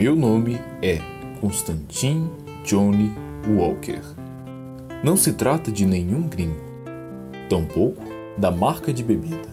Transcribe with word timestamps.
Meu 0.00 0.16
nome 0.16 0.58
é 0.80 0.98
Constantin 1.42 2.30
Johnny 2.64 3.12
Walker. 3.46 4.00
Não 5.04 5.14
se 5.14 5.34
trata 5.34 5.70
de 5.70 5.84
nenhum 5.84 6.26
gringo, 6.26 6.56
tampouco 7.50 8.02
da 8.38 8.50
marca 8.50 8.94
de 8.94 9.04
bebida, 9.04 9.50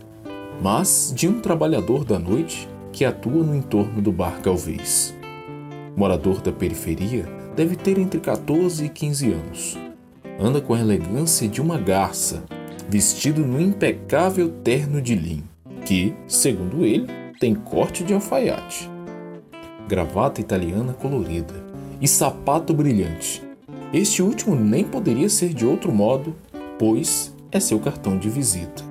mas 0.61 1.11
de 1.13 1.27
um 1.27 1.41
trabalhador 1.41 2.05
da 2.05 2.17
noite 2.17 2.65
que 2.93 3.03
atua 3.03 3.43
no 3.43 3.53
entorno 3.53 4.01
do 4.01 4.09
bar 4.09 4.41
Galvez. 4.41 5.13
Morador 5.97 6.39
da 6.39 6.53
periferia, 6.53 7.25
deve 7.53 7.75
ter 7.75 7.97
entre 7.97 8.21
14 8.21 8.85
e 8.85 8.87
15 8.87 9.33
anos. 9.33 9.77
Anda 10.39 10.61
com 10.61 10.73
a 10.73 10.79
elegância 10.79 11.45
de 11.45 11.59
uma 11.59 11.77
garça, 11.77 12.45
vestido 12.87 13.45
no 13.45 13.59
impecável 13.59 14.47
terno 14.63 15.01
de 15.01 15.13
linho, 15.13 15.43
que, 15.85 16.15
segundo 16.25 16.85
ele, 16.85 17.07
tem 17.37 17.53
corte 17.53 18.01
de 18.01 18.13
alfaiate. 18.13 18.89
Gravata 19.87 20.41
italiana 20.41 20.93
colorida 20.93 21.53
e 22.01 22.07
sapato 22.07 22.73
brilhante. 22.73 23.41
Este 23.93 24.21
último 24.21 24.53
nem 24.53 24.83
poderia 24.83 25.29
ser 25.29 25.53
de 25.53 25.65
outro 25.65 25.93
modo, 25.93 26.35
pois 26.77 27.33
é 27.51 27.59
seu 27.59 27.79
cartão 27.79 28.17
de 28.17 28.29
visita. 28.29 28.83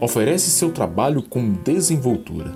Oferece 0.00 0.50
seu 0.50 0.72
trabalho 0.72 1.22
com 1.22 1.52
desenvoltura. 1.52 2.52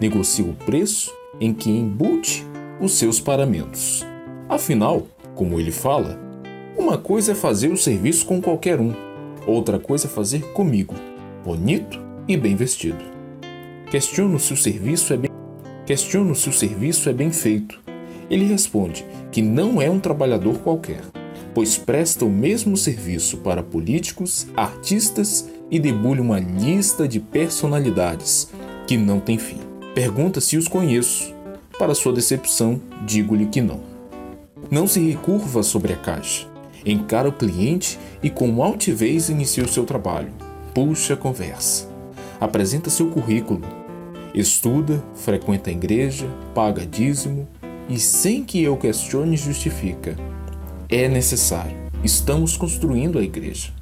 Negocia 0.00 0.44
o 0.44 0.52
preço 0.52 1.14
em 1.40 1.54
que 1.54 1.70
embute 1.70 2.44
os 2.80 2.98
seus 2.98 3.20
paramentos. 3.20 4.04
Afinal, 4.48 5.06
como 5.36 5.60
ele 5.60 5.70
fala, 5.70 6.18
uma 6.76 6.98
coisa 6.98 7.32
é 7.32 7.34
fazer 7.36 7.68
o 7.68 7.76
serviço 7.76 8.26
com 8.26 8.42
qualquer 8.42 8.80
um, 8.80 8.92
outra 9.46 9.78
coisa 9.78 10.06
é 10.06 10.10
fazer 10.10 10.42
comigo, 10.52 10.94
bonito 11.44 12.00
e 12.26 12.36
bem 12.36 12.56
vestido. 12.56 13.04
Questiono 13.90 14.40
se 14.40 14.52
o 14.52 14.56
serviço 14.56 15.12
é 15.12 15.16
bem 15.16 15.37
Questiono 15.88 16.34
se 16.34 16.50
o 16.50 16.52
serviço 16.52 17.08
é 17.08 17.14
bem 17.14 17.32
feito. 17.32 17.80
Ele 18.28 18.44
responde 18.44 19.06
que 19.32 19.40
não 19.40 19.80
é 19.80 19.88
um 19.88 19.98
trabalhador 19.98 20.58
qualquer, 20.58 21.00
pois 21.54 21.78
presta 21.78 22.26
o 22.26 22.30
mesmo 22.30 22.76
serviço 22.76 23.38
para 23.38 23.62
políticos, 23.62 24.46
artistas 24.54 25.48
e 25.70 25.80
debulha 25.80 26.20
uma 26.20 26.38
lista 26.38 27.08
de 27.08 27.18
personalidades 27.18 28.50
que 28.86 28.98
não 28.98 29.18
tem 29.18 29.38
fim. 29.38 29.60
Pergunta 29.94 30.42
se 30.42 30.58
os 30.58 30.68
conheço. 30.68 31.34
Para 31.78 31.94
sua 31.94 32.12
decepção, 32.12 32.78
digo-lhe 33.06 33.46
que 33.46 33.62
não. 33.62 33.80
Não 34.70 34.86
se 34.86 35.00
recurva 35.00 35.62
sobre 35.62 35.94
a 35.94 35.96
caixa. 35.96 36.46
Encara 36.84 37.30
o 37.30 37.32
cliente 37.32 37.98
e 38.22 38.28
com 38.28 38.62
altivez 38.62 39.30
inicia 39.30 39.64
o 39.64 39.68
seu 39.68 39.86
trabalho. 39.86 40.34
Puxa 40.74 41.14
a 41.14 41.16
conversa. 41.16 41.88
Apresenta 42.38 42.90
seu 42.90 43.08
currículo. 43.08 43.62
Estuda, 44.34 45.02
frequenta 45.14 45.70
a 45.70 45.72
igreja, 45.72 46.26
paga 46.54 46.84
dízimo 46.84 47.48
e, 47.88 47.98
sem 47.98 48.44
que 48.44 48.62
eu 48.62 48.76
questione, 48.76 49.36
justifica. 49.36 50.16
É 50.88 51.08
necessário. 51.08 51.76
Estamos 52.04 52.56
construindo 52.56 53.18
a 53.18 53.22
igreja. 53.22 53.72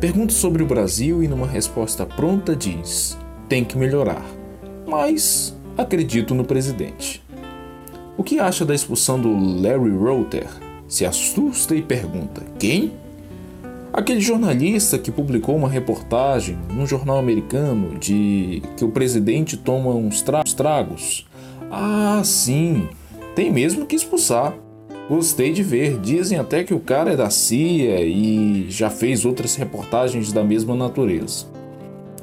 Pergunta 0.00 0.32
sobre 0.32 0.62
o 0.62 0.66
Brasil 0.66 1.22
e, 1.22 1.28
numa 1.28 1.46
resposta 1.46 2.04
pronta, 2.04 2.54
diz: 2.54 3.16
tem 3.48 3.64
que 3.64 3.78
melhorar. 3.78 4.24
Mas 4.86 5.56
acredito 5.76 6.34
no 6.34 6.44
presidente. 6.44 7.22
O 8.16 8.24
que 8.24 8.38
acha 8.38 8.64
da 8.64 8.74
expulsão 8.74 9.20
do 9.20 9.32
Larry 9.60 9.90
Router? 9.90 10.48
Se 10.88 11.06
assusta 11.06 11.74
e 11.74 11.82
pergunta: 11.82 12.42
quem? 12.58 12.92
Aquele 13.98 14.20
jornalista 14.20 14.96
que 14.96 15.10
publicou 15.10 15.56
uma 15.56 15.68
reportagem 15.68 16.56
num 16.72 16.86
jornal 16.86 17.18
americano 17.18 17.98
de 17.98 18.62
que 18.76 18.84
o 18.84 18.92
presidente 18.92 19.56
toma 19.56 19.90
uns 19.90 20.22
tragos. 20.54 21.26
Ah, 21.68 22.22
sim, 22.22 22.88
tem 23.34 23.50
mesmo 23.50 23.86
que 23.86 23.96
expulsar. 23.96 24.54
Gostei 25.10 25.52
de 25.52 25.64
ver, 25.64 25.98
dizem 25.98 26.38
até 26.38 26.62
que 26.62 26.72
o 26.72 26.78
cara 26.78 27.14
é 27.14 27.16
da 27.16 27.28
CIA 27.28 28.02
e 28.02 28.66
já 28.70 28.88
fez 28.88 29.24
outras 29.24 29.56
reportagens 29.56 30.32
da 30.32 30.44
mesma 30.44 30.76
natureza. 30.76 31.46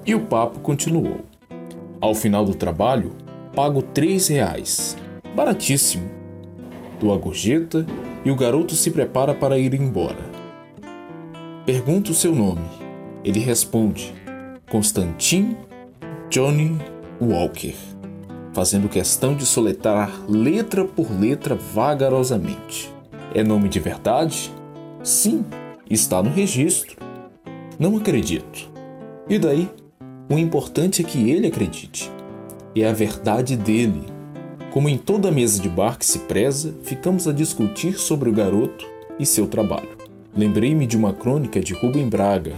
E 0.06 0.16
o 0.16 0.22
papo 0.22 0.60
continuou. 0.60 1.26
Ao 2.00 2.16
final 2.16 2.46
do 2.46 2.56
trabalho, 2.56 3.12
pago 3.54 3.82
três 3.82 4.30
reais, 4.30 4.96
baratíssimo. 5.36 6.10
Dou 7.02 7.14
a 7.14 7.18
gorjeta 7.18 7.86
e 8.24 8.32
o 8.32 8.36
garoto 8.38 8.76
se 8.76 8.92
prepara 8.92 9.34
para 9.34 9.60
ir 9.60 9.74
embora. 9.74 10.35
Pergunto 11.66 12.12
o 12.12 12.16
seu 12.16 12.36
nome. 12.36 12.62
Ele 13.24 13.40
responde: 13.40 14.14
Constantin 14.70 15.58
Johnny 16.30 16.78
Walker, 17.20 17.74
fazendo 18.54 18.88
questão 18.88 19.36
de 19.36 19.48
soletrar 19.48 20.12
letra 20.30 20.86
por 20.86 21.12
letra 21.12 21.56
vagarosamente. 21.56 22.94
É 23.34 23.44
nome 23.44 23.68
de 23.68 23.80
verdade? 23.80 24.54
Sim, 25.04 25.44
está 25.90 26.22
no 26.22 26.30
registro. 26.30 26.98
Não 27.80 27.98
acredito. 27.98 28.70
E 29.28 29.40
daí? 29.40 29.68
O 30.30 30.38
importante 30.38 31.02
é 31.02 31.06
que 31.06 31.32
ele 31.32 31.48
acredite. 31.48 32.12
É 32.76 32.88
a 32.88 32.94
verdade 32.94 33.58
dele. 33.58 34.04
Como 34.72 34.88
em 34.88 35.00
toda 35.00 35.32
mesa 35.32 35.60
de 35.60 35.70
bar 35.70 35.98
que 35.98 36.06
se 36.06 36.20
preza, 36.20 36.76
ficamos 36.84 37.28
a 37.28 37.34
discutir 37.34 37.98
sobre 37.98 38.30
o 38.30 38.34
garoto 38.34 38.86
e 39.18 39.26
seu 39.26 39.48
trabalho. 39.48 39.95
Lembrei-me 40.38 40.86
de 40.86 40.98
uma 40.98 41.14
crônica 41.14 41.62
de 41.62 41.74
Rubem 41.74 42.10
Braga, 42.10 42.52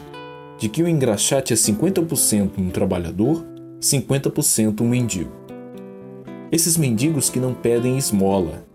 de 0.57 0.67
que 0.67 0.81
o 0.81 0.87
engraxate 0.87 1.53
é 1.53 1.55
50% 1.55 2.53
um 2.57 2.71
trabalhador, 2.71 3.45
50% 3.79 4.81
um 4.81 4.89
mendigo. 4.89 5.29
Esses 6.51 6.75
mendigos 6.75 7.29
que 7.29 7.39
não 7.39 7.53
pedem 7.53 7.95
esmola. 7.95 8.65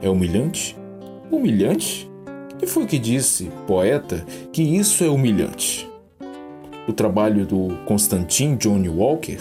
É 0.00 0.08
humilhante? 0.08 0.74
Humilhante? 1.30 2.10
E 2.62 2.66
foi 2.66 2.86
que 2.86 2.98
disse, 2.98 3.50
poeta, 3.66 4.24
que 4.50 4.62
isso 4.62 5.04
é 5.04 5.08
humilhante? 5.10 5.86
O 6.88 6.94
trabalho 6.94 7.44
do 7.44 7.76
Constantin 7.84 8.56
Johnny 8.56 8.88
Walker 8.88 9.38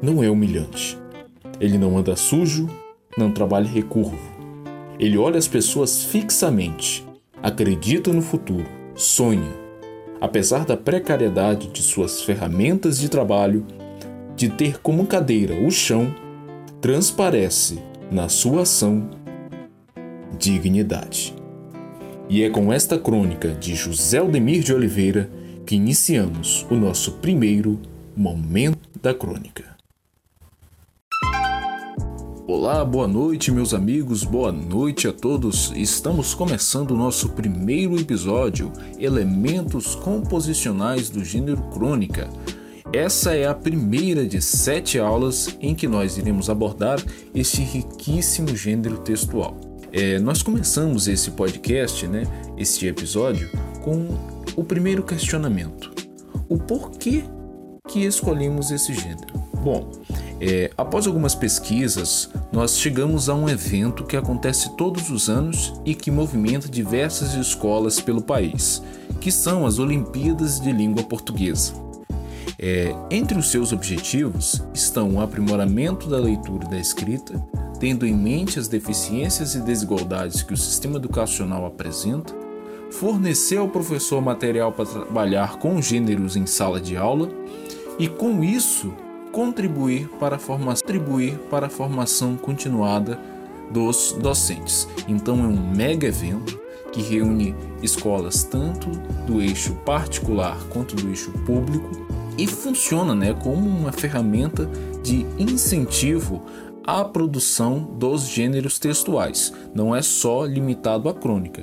não 0.00 0.22
é 0.22 0.30
humilhante. 0.30 0.96
Ele 1.58 1.76
não 1.76 1.98
anda 1.98 2.14
sujo, 2.14 2.70
não 3.18 3.32
trabalha 3.32 3.66
recurvo. 3.66 4.16
Ele 4.96 5.18
olha 5.18 5.38
as 5.38 5.48
pessoas 5.48 6.04
fixamente 6.04 7.04
acredita 7.42 8.12
no 8.12 8.22
futuro, 8.22 8.66
sonha. 8.94 9.60
Apesar 10.20 10.64
da 10.64 10.76
precariedade 10.76 11.68
de 11.68 11.82
suas 11.82 12.22
ferramentas 12.22 12.98
de 12.98 13.08
trabalho, 13.08 13.66
de 14.36 14.48
ter 14.48 14.80
como 14.80 15.06
cadeira 15.06 15.54
o 15.54 15.70
chão, 15.70 16.14
transparece 16.80 17.80
na 18.10 18.28
sua 18.28 18.62
ação 18.62 19.10
dignidade. 20.38 21.34
E 22.28 22.42
é 22.42 22.50
com 22.50 22.72
esta 22.72 22.98
crônica 22.98 23.48
de 23.48 23.74
José 23.74 24.18
Aldemir 24.18 24.62
de 24.62 24.72
Oliveira 24.72 25.28
que 25.66 25.76
iniciamos 25.76 26.66
o 26.70 26.74
nosso 26.74 27.12
primeiro 27.12 27.78
Momento 28.16 28.88
da 29.00 29.12
Crônica. 29.14 29.71
Olá, 32.54 32.84
boa 32.84 33.08
noite, 33.08 33.50
meus 33.50 33.72
amigos, 33.72 34.24
boa 34.24 34.52
noite 34.52 35.08
a 35.08 35.12
todos. 35.12 35.72
Estamos 35.74 36.34
começando 36.34 36.90
o 36.90 36.96
nosso 36.96 37.30
primeiro 37.30 37.98
episódio, 37.98 38.70
Elementos 38.98 39.94
Composicionais 39.94 41.08
do 41.08 41.24
Gênero 41.24 41.62
Crônica. 41.70 42.28
Essa 42.92 43.34
é 43.34 43.46
a 43.46 43.54
primeira 43.54 44.26
de 44.26 44.42
sete 44.42 44.98
aulas 44.98 45.56
em 45.62 45.74
que 45.74 45.88
nós 45.88 46.18
iremos 46.18 46.50
abordar 46.50 47.02
este 47.34 47.62
riquíssimo 47.62 48.54
gênero 48.54 48.98
textual. 48.98 49.56
É, 49.90 50.18
nós 50.18 50.42
começamos 50.42 51.08
esse 51.08 51.30
podcast, 51.30 52.06
né, 52.06 52.24
este 52.58 52.86
episódio, 52.86 53.48
com 53.82 54.08
o 54.54 54.62
primeiro 54.62 55.02
questionamento: 55.02 55.90
o 56.50 56.58
porquê 56.58 57.24
que 57.88 58.04
escolhemos 58.04 58.70
esse 58.70 58.92
gênero? 58.92 59.32
Bom, 59.64 59.90
é, 60.44 60.72
após 60.76 61.06
algumas 61.06 61.36
pesquisas, 61.36 62.28
nós 62.50 62.76
chegamos 62.76 63.28
a 63.28 63.34
um 63.34 63.48
evento 63.48 64.02
que 64.02 64.16
acontece 64.16 64.76
todos 64.76 65.08
os 65.08 65.30
anos 65.30 65.72
e 65.84 65.94
que 65.94 66.10
movimenta 66.10 66.68
diversas 66.68 67.34
escolas 67.34 68.00
pelo 68.00 68.20
país, 68.20 68.82
que 69.20 69.30
são 69.30 69.64
as 69.64 69.78
Olimpíadas 69.78 70.58
de 70.58 70.72
Língua 70.72 71.04
Portuguesa. 71.04 71.74
É, 72.58 72.92
entre 73.08 73.38
os 73.38 73.52
seus 73.52 73.72
objetivos 73.72 74.60
estão 74.74 75.10
o 75.10 75.20
aprimoramento 75.20 76.08
da 76.08 76.18
leitura 76.18 76.64
e 76.64 76.70
da 76.70 76.78
escrita, 76.78 77.40
tendo 77.78 78.04
em 78.04 78.14
mente 78.14 78.58
as 78.58 78.66
deficiências 78.66 79.54
e 79.54 79.60
desigualdades 79.60 80.42
que 80.42 80.54
o 80.54 80.56
sistema 80.56 80.96
educacional 80.96 81.64
apresenta, 81.66 82.34
fornecer 82.90 83.58
ao 83.58 83.68
professor 83.68 84.20
material 84.20 84.72
para 84.72 84.86
trabalhar 84.86 85.58
com 85.58 85.80
gêneros 85.80 86.34
em 86.34 86.46
sala 86.46 86.80
de 86.80 86.96
aula 86.96 87.28
e, 87.96 88.08
com 88.08 88.42
isso, 88.42 88.92
contribuir 89.32 90.08
para 90.20 90.36
a 90.36 90.38
formação, 90.38 90.82
contribuir 90.82 91.38
para 91.50 91.66
a 91.66 91.70
formação 91.70 92.36
continuada 92.36 93.18
dos 93.72 94.12
docentes. 94.20 94.86
Então 95.08 95.42
é 95.42 95.48
um 95.48 95.74
mega 95.74 96.06
evento 96.06 96.60
que 96.92 97.00
reúne 97.00 97.54
escolas 97.82 98.44
tanto 98.44 98.90
do 99.26 99.40
eixo 99.40 99.74
particular 99.76 100.58
quanto 100.68 100.94
do 100.94 101.08
eixo 101.08 101.32
público 101.46 101.90
e 102.36 102.46
funciona 102.46 103.14
né, 103.14 103.34
como 103.34 103.66
uma 103.66 103.92
ferramenta 103.92 104.68
de 105.02 105.26
incentivo 105.38 106.42
a 106.84 107.04
produção 107.04 107.78
dos 107.98 108.26
gêneros 108.26 108.78
textuais, 108.78 109.52
não 109.72 109.94
é 109.94 110.02
só 110.02 110.44
limitado 110.44 111.08
à 111.08 111.14
crônica. 111.14 111.62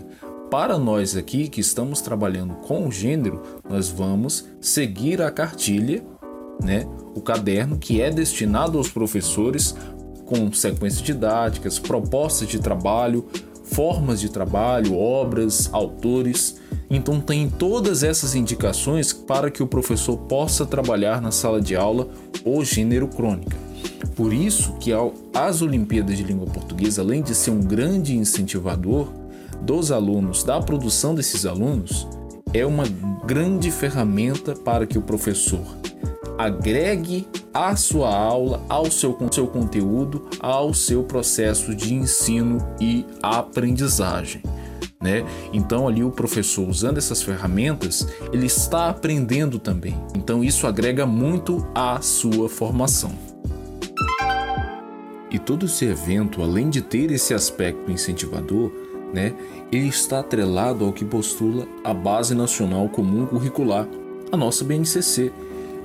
Para 0.50 0.78
nós 0.78 1.16
aqui 1.16 1.48
que 1.48 1.62
estamos 1.62 2.02
trabalhando 2.02 2.56
com 2.56 2.88
o 2.88 2.92
gênero, 2.92 3.44
nós 3.70 3.90
vamos 3.90 4.48
seguir 4.60 5.22
a 5.22 5.30
cartilha, 5.30 6.04
né, 6.64 6.86
o 7.16 7.22
caderno 7.22 7.78
que 7.78 8.02
é 8.02 8.10
destinado 8.10 8.78
aos 8.78 8.90
professores 8.90 9.76
com 10.26 10.52
sequências 10.54 11.02
didáticas, 11.02 11.80
propostas 11.80 12.48
de 12.48 12.60
trabalho, 12.60 13.26
formas 13.64 14.20
de 14.20 14.30
trabalho, 14.30 14.96
obras, 14.96 15.70
autores. 15.72 16.58
Então 16.90 17.20
tem 17.20 17.50
todas 17.50 18.04
essas 18.04 18.36
indicações 18.36 19.12
para 19.14 19.50
que 19.50 19.64
o 19.64 19.68
professor 19.68 20.18
possa 20.18 20.66
trabalhar 20.66 21.22
na 21.22 21.32
sala 21.32 21.62
de 21.62 21.76
aula 21.76 22.10
o 22.46 22.64
gênero 22.64 23.08
crônica. 23.08 23.58
Por 24.16 24.34
isso 24.34 24.74
que 24.80 24.92
as 25.34 25.62
Olimpíadas 25.62 26.18
de 26.18 26.24
Língua 26.24 26.48
Portuguesa, 26.48 27.02
além 27.02 27.22
de 27.22 27.34
ser 27.34 27.52
um 27.52 27.62
grande 27.62 28.16
incentivador 28.16 29.08
dos 29.62 29.92
alunos, 29.92 30.44
da 30.44 30.60
produção 30.60 31.16
desses 31.16 31.46
alunos, 31.46 32.08
é 32.54 32.66
uma 32.66 32.84
grande 33.26 33.72
ferramenta 33.72 34.54
para 34.56 34.86
que 34.86 34.98
o 34.98 35.02
professor 35.02 35.64
agregue 36.40 37.28
à 37.54 37.76
sua 37.76 38.16
aula, 38.16 38.64
ao 38.70 38.90
seu, 38.90 39.18
seu 39.30 39.46
conteúdo, 39.46 40.26
ao 40.40 40.74
seu 40.74 41.04
processo 41.04 41.76
de 41.76 41.94
ensino 41.94 42.66
e 42.80 43.06
aprendizagem. 43.22 44.42
Né? 45.02 45.26
Então 45.52 45.86
ali 45.86 46.02
o 46.02 46.12
professor 46.12 46.66
usando 46.68 46.98
essas 46.98 47.22
ferramentas, 47.22 48.08
ele 48.32 48.46
está 48.46 48.88
aprendendo 48.90 49.60
também. 49.60 50.02
Então 50.16 50.42
isso 50.42 50.66
agrega 50.66 51.06
muito 51.06 51.68
à 51.76 52.00
sua 52.00 52.48
formação. 52.48 53.12
E 55.30 55.38
todo 55.38 55.66
esse 55.66 55.86
evento, 55.86 56.42
além 56.42 56.70
de 56.70 56.82
ter 56.82 57.12
esse 57.12 57.34
aspecto 57.34 57.92
incentivador, 57.92 58.72
né, 59.14 59.36
ele 59.72 59.90
está 59.90 60.22
atrelado 60.22 60.86
ao 60.86 60.94
que 60.94 61.04
postula 61.04 61.68
a 61.84 61.94
Base 61.94 62.34
Nacional 62.34 62.88
Comum 62.88 63.26
Curricular, 63.26 63.88
a 64.32 64.38
nossa 64.38 64.64
BNCC, 64.64 65.32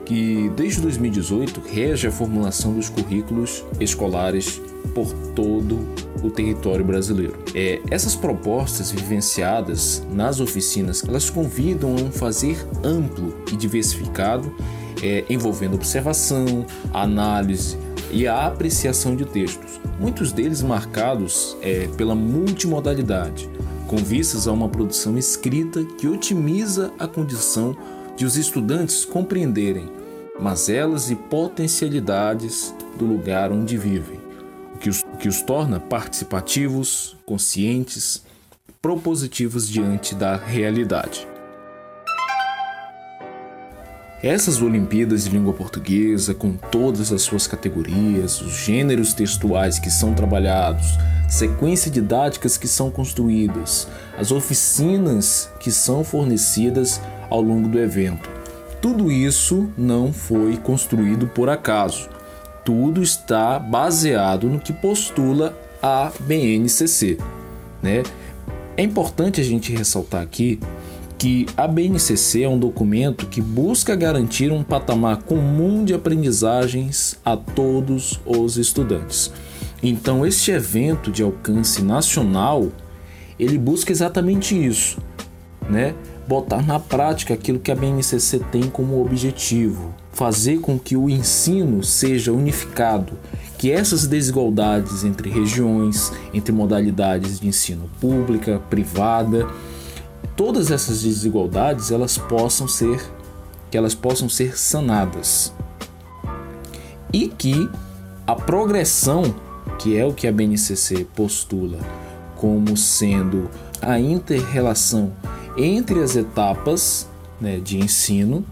que 0.05 0.51
desde 0.56 0.81
2018 0.81 1.61
rege 1.61 2.06
a 2.06 2.12
formulação 2.12 2.75
dos 2.75 2.89
currículos 2.89 3.65
escolares 3.81 4.61
por 4.95 5.12
todo 5.35 5.79
o 6.23 6.31
território 6.31 6.85
brasileiro. 6.85 7.35
É, 7.55 7.81
essas 7.91 8.15
propostas 8.15 8.91
vivenciadas 8.91 10.03
nas 10.11 10.41
oficinas, 10.41 11.03
elas 11.06 11.29
convidam 11.31 11.97
a 11.97 12.01
um 12.01 12.11
fazer 12.11 12.67
amplo 12.83 13.35
e 13.53 13.56
diversificado, 13.56 14.55
é, 15.03 15.25
envolvendo 15.29 15.75
observação, 15.75 16.67
análise, 16.93 17.77
e 18.11 18.29
a 18.29 18.47
apreciação 18.47 19.17
de 19.17 19.25
textos, 19.25 19.81
muitos 19.99 20.31
deles 20.33 20.62
marcados 20.62 21.56
é, 21.61 21.89
pela 21.97 22.15
multimodalidade, 22.15 23.51
com 23.89 23.97
vistas 23.97 24.47
a 24.47 24.53
uma 24.53 24.69
produção 24.69 25.19
escrita 25.19 25.85
que 25.85 26.06
otimiza 26.06 26.93
a 26.99 27.09
condição 27.09 27.77
de 28.17 28.25
os 28.25 28.37
estudantes 28.37 29.05
compreenderem 29.05 29.91
mazelas 30.39 31.11
e 31.11 31.17
potencialidades 31.17 32.75
do 32.99 33.05
lugar 33.05 33.53
onde 33.53 33.77
vivem, 33.77 34.21
o 34.75 34.79
que 34.79 34.89
os, 34.89 35.03
o 35.03 35.17
que 35.17 35.29
os 35.29 35.43
torna 35.43 35.79
participativos, 35.79 37.17
conscientes, 37.25 38.23
propositivos 38.81 39.69
diante 39.69 40.15
da 40.15 40.37
realidade. 40.37 41.27
Essas 44.23 44.63
Olimpíadas 44.63 45.25
de 45.25 45.31
Língua 45.31 45.53
Portuguesa, 45.53 46.33
com 46.33 46.55
todas 46.55 47.13
as 47.13 47.21
suas 47.21 47.47
categorias, 47.47 48.41
os 48.41 48.53
gêneros 48.53 49.13
textuais 49.13 49.79
que 49.79 49.91
são 49.91 50.15
trabalhados, 50.15 50.99
sequências 51.29 51.93
didáticas 51.93 52.57
que 52.57 52.67
são 52.67 52.91
construídas, 52.91 53.87
as 54.17 54.33
oficinas 54.33 55.51
que 55.61 55.71
são 55.71 56.03
fornecidas 56.03 57.03
ao 57.35 57.43
longo 57.43 57.69
do 57.69 57.81
evento. 57.81 58.31
Tudo 58.81 59.11
isso 59.11 59.69
não 59.77 60.13
foi 60.13 60.57
construído 60.57 61.27
por 61.27 61.49
acaso. 61.49 62.09
Tudo 62.65 63.03
está 63.03 63.59
baseado 63.59 64.49
no 64.49 64.61
que 64.61 64.73
postula 64.73 65.59
a 65.83 66.13
BNCC. 66.21 67.19
Né? 67.83 68.05
É 68.77 68.83
importante 68.83 69.41
a 69.41 69.45
gente 69.45 69.75
ressaltar 69.75 70.23
aqui 70.23 70.61
que 71.19 71.47
a 71.57 71.67
BNCC 71.67 72.45
é 72.45 72.49
um 72.49 72.59
documento 72.59 73.27
que 73.27 73.41
busca 73.41 73.97
garantir 73.97 74.53
um 74.53 74.63
patamar 74.63 75.23
comum 75.23 75.85
de 75.85 75.93
aprendizagens 75.93 77.19
a 77.25 77.37
todos 77.37 78.21
os 78.25 78.57
estudantes. 78.57 79.33
Então, 79.83 80.25
este 80.25 80.53
evento 80.53 81.11
de 81.11 81.23
alcance 81.23 81.83
nacional, 81.83 82.69
ele 83.39 83.59
busca 83.59 83.91
exatamente 83.91 84.55
isso, 84.55 84.99
né? 85.69 85.95
Botar 86.26 86.62
na 86.67 86.81
prática 86.81 87.35
aquilo 87.35 87.59
que 87.59 87.71
a 87.71 87.75
BNCC 87.75 88.38
tem 88.50 88.62
como 88.62 89.00
objetivo, 89.00 89.94
fazer 90.12 90.59
com 90.61 90.79
que 90.79 90.97
o 90.97 91.11
ensino 91.11 91.82
seja 91.82 92.32
unificado, 92.32 93.12
que 93.59 93.71
essas 93.71 94.06
desigualdades 94.06 95.05
entre 95.05 95.29
regiões, 95.29 96.12
entre 96.32 96.53
modalidades 96.53 97.41
de 97.41 97.49
ensino 97.49 97.91
pública, 98.00 98.61
privada, 98.71 99.47
todas 100.35 100.71
essas 100.71 101.03
desigualdades 101.03 101.91
elas 101.91 102.17
possam 102.17 102.67
ser 102.67 103.00
que 103.70 103.77
elas 103.77 103.94
possam 103.94 104.29
ser 104.29 104.56
sanadas. 104.56 105.53
E 107.12 107.29
que 107.29 107.69
a 108.27 108.35
progressão 108.35 109.35
que 109.79 109.97
é 109.97 110.05
o 110.05 110.12
que 110.12 110.27
a 110.27 110.32
BNCC 110.32 111.05
postula 111.15 111.79
como 112.37 112.77
sendo 112.77 113.50
a 113.81 113.99
interrelação 113.99 115.12
entre 115.56 116.03
as 116.03 116.17
etapas 116.17 117.09
né, 117.41 117.59
de 117.59 117.79
ensino, 117.79 118.45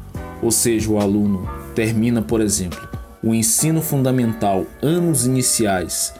ou 0.42 0.50
seja, 0.50 0.90
o 0.90 0.98
aluno 0.98 1.48
termina, 1.74 2.22
por 2.22 2.40
exemplo, 2.40 2.88
o 3.22 3.34
ensino 3.34 3.80
fundamental, 3.80 4.66
anos 4.82 5.26
iniciais, 5.26 6.14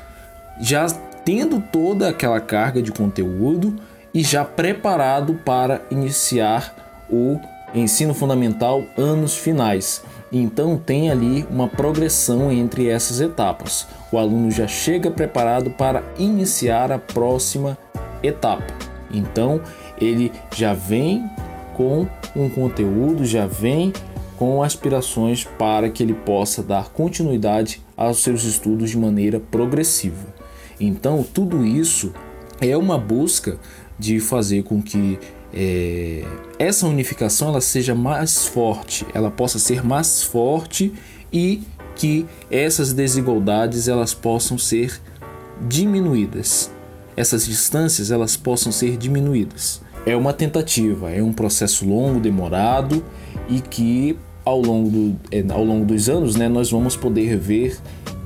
já 0.60 0.86
tendo 1.24 1.60
toda 1.60 2.08
aquela 2.08 2.40
carga 2.40 2.80
de 2.80 2.92
conteúdo 2.92 3.76
e 4.14 4.22
já 4.22 4.44
preparado 4.44 5.34
para 5.44 5.82
iniciar 5.90 7.04
o 7.10 7.40
ensino 7.74 8.14
fundamental 8.14 8.84
anos 8.96 9.36
finais. 9.36 10.02
Então 10.30 10.76
tem 10.78 11.10
ali 11.10 11.46
uma 11.50 11.68
progressão 11.68 12.50
entre 12.50 12.88
essas 12.88 13.20
etapas. 13.20 13.86
O 14.10 14.18
aluno 14.18 14.50
já 14.50 14.66
chega 14.66 15.10
preparado 15.10 15.70
para 15.70 16.02
iniciar 16.18 16.90
a 16.92 16.98
próxima 16.98 17.76
etapa. 18.22 18.72
Então 19.10 19.60
ele 20.00 20.32
já 20.54 20.74
vem 20.74 21.28
com 21.74 22.06
um 22.34 22.48
conteúdo, 22.48 23.24
já 23.24 23.46
vem 23.46 23.92
com 24.36 24.62
aspirações 24.62 25.44
para 25.44 25.88
que 25.88 26.02
ele 26.02 26.14
possa 26.14 26.62
dar 26.62 26.90
continuidade 26.90 27.82
aos 27.96 28.18
seus 28.18 28.44
estudos 28.44 28.90
de 28.90 28.98
maneira 28.98 29.38
progressiva. 29.38 30.34
Então 30.80 31.22
tudo 31.22 31.64
isso 31.64 32.12
é 32.60 32.76
uma 32.76 32.98
busca 32.98 33.58
de 33.98 34.18
fazer 34.18 34.64
com 34.64 34.82
que 34.82 35.18
é, 35.54 36.24
essa 36.58 36.86
unificação 36.86 37.48
ela 37.48 37.60
seja 37.60 37.94
mais 37.94 38.46
forte, 38.46 39.06
ela 39.14 39.30
possa 39.30 39.58
ser 39.58 39.84
mais 39.84 40.22
forte 40.22 40.92
e 41.32 41.62
que 41.94 42.26
essas 42.50 42.92
desigualdades 42.92 43.86
elas 43.86 44.14
possam 44.14 44.56
ser 44.56 45.00
diminuídas, 45.68 46.70
essas 47.22 47.46
distâncias 47.46 48.10
elas 48.10 48.36
possam 48.36 48.70
ser 48.70 48.96
diminuídas. 48.96 49.80
É 50.04 50.14
uma 50.16 50.32
tentativa, 50.32 51.10
é 51.10 51.22
um 51.22 51.32
processo 51.32 51.86
longo, 51.88 52.20
demorado 52.20 53.02
e 53.48 53.60
que 53.60 54.18
ao 54.44 54.60
longo, 54.60 54.90
do, 54.90 55.16
é, 55.30 55.44
ao 55.50 55.64
longo 55.64 55.84
dos 55.84 56.08
anos 56.08 56.34
né, 56.34 56.48
nós 56.48 56.70
vamos 56.70 56.96
poder 56.96 57.38
ver 57.38 57.78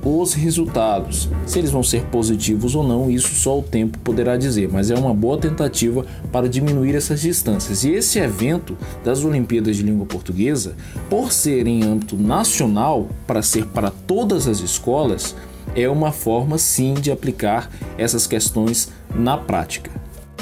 os 0.03 0.33
resultados. 0.33 1.29
Se 1.45 1.59
eles 1.59 1.69
vão 1.69 1.83
ser 1.83 2.05
positivos 2.05 2.75
ou 2.75 2.83
não, 2.83 3.11
isso 3.11 3.35
só 3.35 3.59
o 3.59 3.61
tempo 3.61 3.97
poderá 3.99 4.37
dizer, 4.37 4.69
mas 4.71 4.89
é 4.89 4.95
uma 4.95 5.13
boa 5.13 5.37
tentativa 5.37 6.05
para 6.31 6.47
diminuir 6.47 6.95
essas 6.95 7.21
distâncias. 7.21 7.83
E 7.83 7.91
esse 7.91 8.17
evento 8.17 8.77
das 9.03 9.23
Olimpíadas 9.23 9.75
de 9.75 9.83
Língua 9.83 10.05
Portuguesa, 10.05 10.75
por 11.09 11.31
ser 11.31 11.67
em 11.67 11.83
âmbito 11.83 12.15
nacional, 12.15 13.07
para 13.25 13.41
ser 13.41 13.65
para 13.65 13.91
todas 13.91 14.47
as 14.47 14.59
escolas, 14.59 15.35
é 15.75 15.87
uma 15.89 16.11
forma 16.11 16.57
sim 16.57 16.93
de 16.93 17.11
aplicar 17.11 17.69
essas 17.97 18.27
questões 18.27 18.91
na 19.13 19.37
prática. 19.37 19.91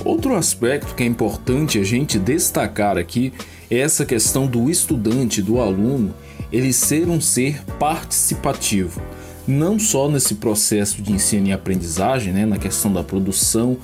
Outro 0.03 0.35
aspecto 0.35 0.93
que 0.93 1.03
é 1.03 1.05
importante 1.05 1.79
a 1.79 1.83
gente 1.83 2.19
destacar 2.19 2.97
aqui 2.97 3.33
é 3.69 3.79
essa 3.79 4.05
questão 4.05 4.45
do 4.45 4.69
estudante, 4.69 5.41
do 5.41 5.59
aluno, 5.59 6.13
ele 6.51 6.71
ser 6.71 7.09
um 7.09 7.19
ser 7.19 7.63
participativo 7.79 9.01
não 9.47 9.77
só 9.77 10.09
nesse 10.09 10.35
processo 10.35 11.01
de 11.01 11.11
ensino 11.11 11.47
e 11.47 11.53
aprendizagem, 11.53 12.33
né, 12.33 12.45
na 12.45 12.57
questão 12.57 12.91
da 12.91 13.03
produção 13.03 13.77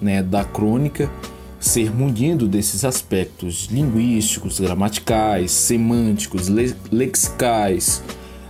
né, 0.00 0.22
da 0.22 0.44
crônica, 0.44 1.10
ser 1.60 1.94
munido 1.94 2.48
desses 2.48 2.84
aspectos 2.84 3.68
linguísticos, 3.70 4.58
gramaticais, 4.58 5.52
semânticos, 5.52 6.48
le 6.48 6.74
lexicais, 6.90 8.02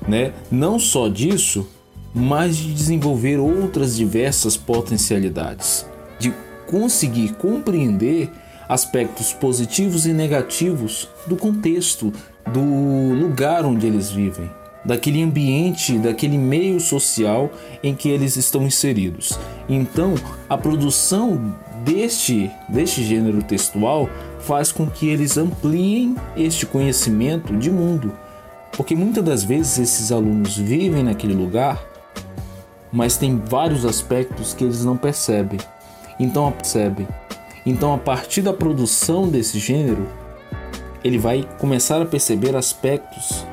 né? 0.09 0.33
Não 0.51 0.79
só 0.79 1.09
disso, 1.09 1.69
mas 2.15 2.57
de 2.57 2.73
desenvolver 2.73 3.39
outras 3.39 3.97
diversas 3.97 4.57
potencialidades, 4.57 5.87
de 6.19 6.33
conseguir 6.67 7.35
compreender 7.35 8.31
aspectos 8.69 9.33
positivos 9.33 10.07
e 10.07 10.13
negativos 10.13 11.09
do 11.27 11.37
contexto, 11.37 12.13
do 12.53 13.15
lugar 13.15 13.65
onde 13.65 13.87
eles 13.87 14.11
vivem, 14.11 14.51
daquele 14.85 15.23
ambiente, 15.23 15.99
daquele 15.99 16.39
meio 16.39 16.81
social 16.81 17.51
em 17.83 17.95
que 17.95 18.09
eles 18.09 18.37
estão 18.37 18.63
inseridos. 18.63 19.39
Então, 19.69 20.15
a 20.49 20.57
produção 20.57 21.55
deste, 21.85 22.51
deste 22.69 23.05
gênero 23.05 23.43
textual 23.43 24.09
faz 24.41 24.73
com 24.73 24.87
que 24.87 25.09
eles 25.09 25.37
ampliem 25.37 26.17
este 26.37 26.67
conhecimento 26.67 27.57
de 27.57 27.71
mundo. 27.71 28.13
Porque 28.73 28.95
muitas 28.95 29.23
das 29.23 29.45
vezes 29.45 29.79
esses 29.79 30.11
alunos 30.11 30.57
vivem 30.57 31.03
naquele 31.03 31.35
lugar, 31.35 31.92
mas 32.93 33.17
tem 33.17 33.37
vários 33.37 33.85
aspectos 33.85 34.53
que 34.53 34.65
eles 34.65 34.85
não 34.85 34.97
percebem. 34.97 35.59
Então 36.21 36.53
percebem. 36.53 37.09
Então 37.65 37.95
a 37.95 37.99
partir 37.99 38.43
da 38.43 38.53
produção 38.53 39.29
desse 39.29 39.59
gênero, 39.59 40.07
ele 41.03 41.19
vai 41.19 41.49
começar 41.59 42.03
a 42.03 42.07
perceber 42.07 42.55
aspectos 42.55 43.47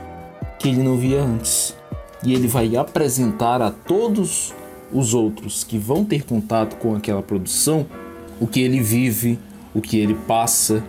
que 0.59 0.69
ele 0.69 0.83
não 0.83 0.97
via 0.97 1.21
antes. 1.21 1.75
E 2.23 2.33
ele 2.33 2.47
vai 2.47 2.75
apresentar 2.75 3.61
a 3.61 3.71
todos 3.71 4.53
os 4.91 5.13
outros 5.13 5.63
que 5.63 5.77
vão 5.77 6.03
ter 6.03 6.25
contato 6.25 6.75
com 6.75 6.95
aquela 6.95 7.21
produção 7.21 7.85
o 8.39 8.47
que 8.47 8.61
ele 8.61 8.79
vive, 8.79 9.37
o 9.73 9.81
que 9.81 9.97
ele 9.97 10.15
passa, 10.15 10.83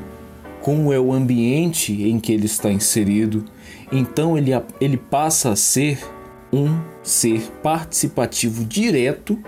como 0.61 0.93
é 0.93 1.01
o 1.01 1.13
ambiente 1.13 1.93
em 1.93 2.21
que 2.21 2.33
ele 2.33 2.47
está 2.47 2.71
inserido. 2.71 3.45
Então 3.91 4.39
ele, 4.39 4.53
ele 4.81 4.97
passa 4.97 5.51
a 5.51 5.57
ser 5.57 5.99
um 6.53 6.81
ser 7.03 7.43
participativo 7.63 8.65
direto 8.65 9.39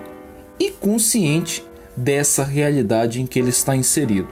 e 0.59 0.71
consciente 0.71 1.65
dessa 1.97 2.45
realidade 2.45 3.21
em 3.21 3.27
que 3.27 3.39
ele 3.39 3.51
está 3.51 3.75
inserido. 3.77 4.29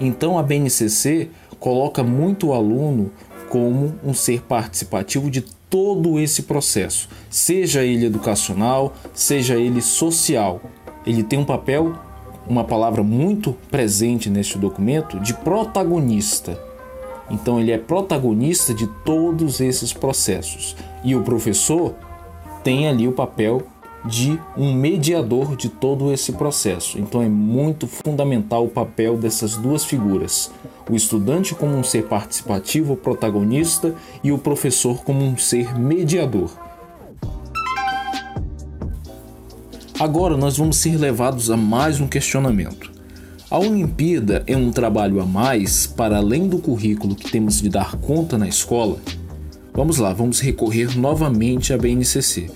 Então 0.00 0.38
a 0.38 0.42
BNCC 0.42 1.30
coloca 1.58 2.02
muito 2.02 2.48
o 2.48 2.52
aluno 2.54 3.10
como 3.48 3.94
um 4.04 4.14
ser 4.14 4.42
participativo 4.42 5.30
de 5.30 5.42
todo 5.68 6.18
esse 6.18 6.42
processo, 6.42 7.08
seja 7.30 7.82
ele 7.82 8.06
educacional, 8.06 8.94
seja 9.14 9.56
ele 9.56 9.80
social. 9.80 10.60
Ele 11.06 11.22
tem 11.22 11.38
um 11.38 11.44
papel 11.44 11.94
uma 12.46 12.64
palavra 12.64 13.02
muito 13.02 13.56
presente 13.70 14.28
neste 14.28 14.58
documento 14.58 15.18
de 15.20 15.34
protagonista. 15.34 16.58
Então 17.30 17.58
ele 17.58 17.70
é 17.70 17.78
protagonista 17.78 18.74
de 18.74 18.86
todos 19.04 19.60
esses 19.60 19.92
processos. 19.92 20.76
E 21.04 21.14
o 21.14 21.22
professor 21.22 21.94
tem 22.62 22.88
ali 22.88 23.06
o 23.06 23.12
papel 23.12 23.62
de 24.04 24.38
um 24.56 24.72
mediador 24.74 25.56
de 25.56 25.68
todo 25.68 26.12
esse 26.12 26.32
processo. 26.32 26.98
Então 26.98 27.22
é 27.22 27.28
muito 27.28 27.86
fundamental 27.86 28.64
o 28.64 28.68
papel 28.68 29.16
dessas 29.16 29.56
duas 29.56 29.84
figuras: 29.84 30.50
o 30.90 30.94
estudante 30.94 31.54
como 31.54 31.76
um 31.76 31.84
ser 31.84 32.04
participativo, 32.04 32.96
protagonista, 32.96 33.94
e 34.22 34.32
o 34.32 34.38
professor 34.38 35.04
como 35.04 35.24
um 35.24 35.36
ser 35.36 35.78
mediador. 35.78 36.50
Agora 40.00 40.36
nós 40.36 40.56
vamos 40.56 40.78
ser 40.78 40.96
levados 40.96 41.50
a 41.50 41.56
mais 41.56 42.00
um 42.00 42.08
questionamento. 42.08 42.90
A 43.48 43.58
Olimpíada 43.58 44.42
é 44.46 44.56
um 44.56 44.72
trabalho 44.72 45.20
a 45.20 45.26
mais 45.26 45.86
para 45.86 46.16
além 46.16 46.48
do 46.48 46.58
currículo 46.58 47.14
que 47.14 47.30
temos 47.30 47.60
de 47.60 47.68
dar 47.68 47.96
conta 47.96 48.36
na 48.38 48.48
escola? 48.48 48.98
Vamos 49.74 49.96
lá, 49.96 50.12
vamos 50.12 50.38
recorrer 50.40 50.98
novamente 50.98 51.72
à 51.72 51.78
BNCC. 51.78 52.50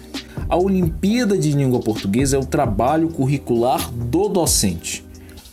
A 0.48 0.56
Olimpíada 0.56 1.36
de 1.38 1.50
Língua 1.52 1.80
Portuguesa 1.80 2.36
é 2.36 2.38
o 2.38 2.44
trabalho 2.44 3.08
curricular 3.08 3.90
do 3.90 4.28
docente 4.28 5.02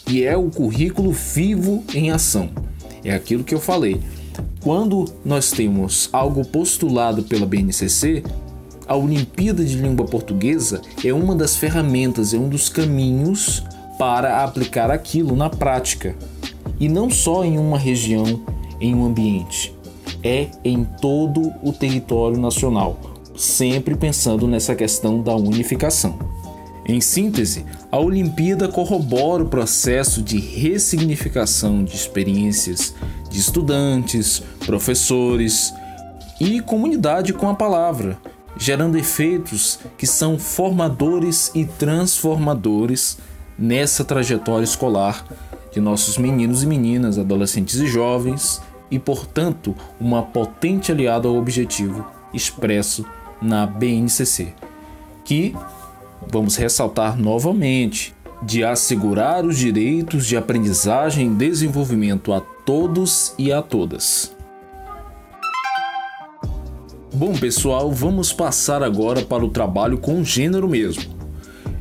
e 0.05 0.23
é 0.23 0.35
o 0.35 0.49
currículo 0.49 1.13
vivo 1.13 1.81
em 1.95 2.11
ação. 2.11 2.49
É 3.01 3.13
aquilo 3.13 3.45
que 3.45 3.55
eu 3.55 3.61
falei. 3.61 4.01
Quando 4.61 5.05
nós 5.23 5.51
temos 5.51 6.09
algo 6.11 6.45
postulado 6.45 7.23
pela 7.23 7.45
BNCC, 7.45 8.23
a 8.85 8.97
Olimpíada 8.97 9.63
de 9.63 9.77
Língua 9.77 10.05
Portuguesa 10.05 10.81
é 11.03 11.13
uma 11.13 11.33
das 11.33 11.55
ferramentas, 11.55 12.33
é 12.33 12.37
um 12.37 12.49
dos 12.49 12.67
caminhos 12.67 13.63
para 13.97 14.43
aplicar 14.43 14.91
aquilo 14.91 15.33
na 15.33 15.49
prática. 15.49 16.13
E 16.77 16.89
não 16.89 17.09
só 17.09 17.45
em 17.45 17.57
uma 17.57 17.77
região, 17.77 18.43
em 18.81 18.93
um 18.93 19.05
ambiente, 19.05 19.73
é 20.23 20.47
em 20.63 20.83
todo 20.83 21.53
o 21.61 21.73
território 21.73 22.39
nacional, 22.39 22.97
sempre 23.35 23.95
pensando 23.95 24.47
nessa 24.47 24.75
questão 24.75 25.21
da 25.21 25.35
unificação. 25.35 26.17
Em 26.85 26.99
síntese, 26.99 27.65
a 27.91 27.99
Olimpíada 27.99 28.67
corrobora 28.67 29.43
o 29.43 29.49
processo 29.49 30.21
de 30.21 30.37
ressignificação 30.39 31.83
de 31.83 31.95
experiências 31.95 32.93
de 33.29 33.39
estudantes, 33.39 34.43
professores 34.65 35.73
e 36.39 36.59
comunidade 36.59 37.33
com 37.33 37.49
a 37.49 37.55
palavra 37.55 38.17
gerando 38.57 38.97
efeitos 38.97 39.79
que 39.97 40.05
são 40.05 40.37
formadores 40.37 41.51
e 41.55 41.65
transformadores 41.65 43.17
nessa 43.57 44.03
trajetória 44.03 44.63
escolar 44.63 45.25
de 45.71 45.79
nossos 45.79 46.17
meninos 46.17 46.63
e 46.63 46.67
meninas, 46.67 47.17
adolescentes 47.17 47.79
e 47.79 47.87
jovens, 47.87 48.61
e 48.93 48.99
portanto, 48.99 49.75
uma 49.99 50.21
potente 50.21 50.91
aliada 50.91 51.27
ao 51.27 51.35
objetivo 51.35 52.05
expresso 52.31 53.03
na 53.41 53.65
BNCC, 53.65 54.53
que 55.25 55.55
vamos 56.31 56.55
ressaltar 56.57 57.17
novamente, 57.17 58.13
de 58.43 58.63
assegurar 58.63 59.45
os 59.45 59.57
direitos 59.57 60.27
de 60.27 60.37
aprendizagem 60.37 61.25
e 61.25 61.35
desenvolvimento 61.35 62.31
a 62.31 62.39
todos 62.39 63.33
e 63.35 63.51
a 63.51 63.63
todas. 63.63 64.31
Bom, 67.11 67.33
pessoal, 67.33 67.91
vamos 67.91 68.31
passar 68.31 68.83
agora 68.83 69.23
para 69.23 69.43
o 69.43 69.49
trabalho 69.49 69.97
com 69.97 70.23
gênero 70.23 70.69
mesmo. 70.69 71.01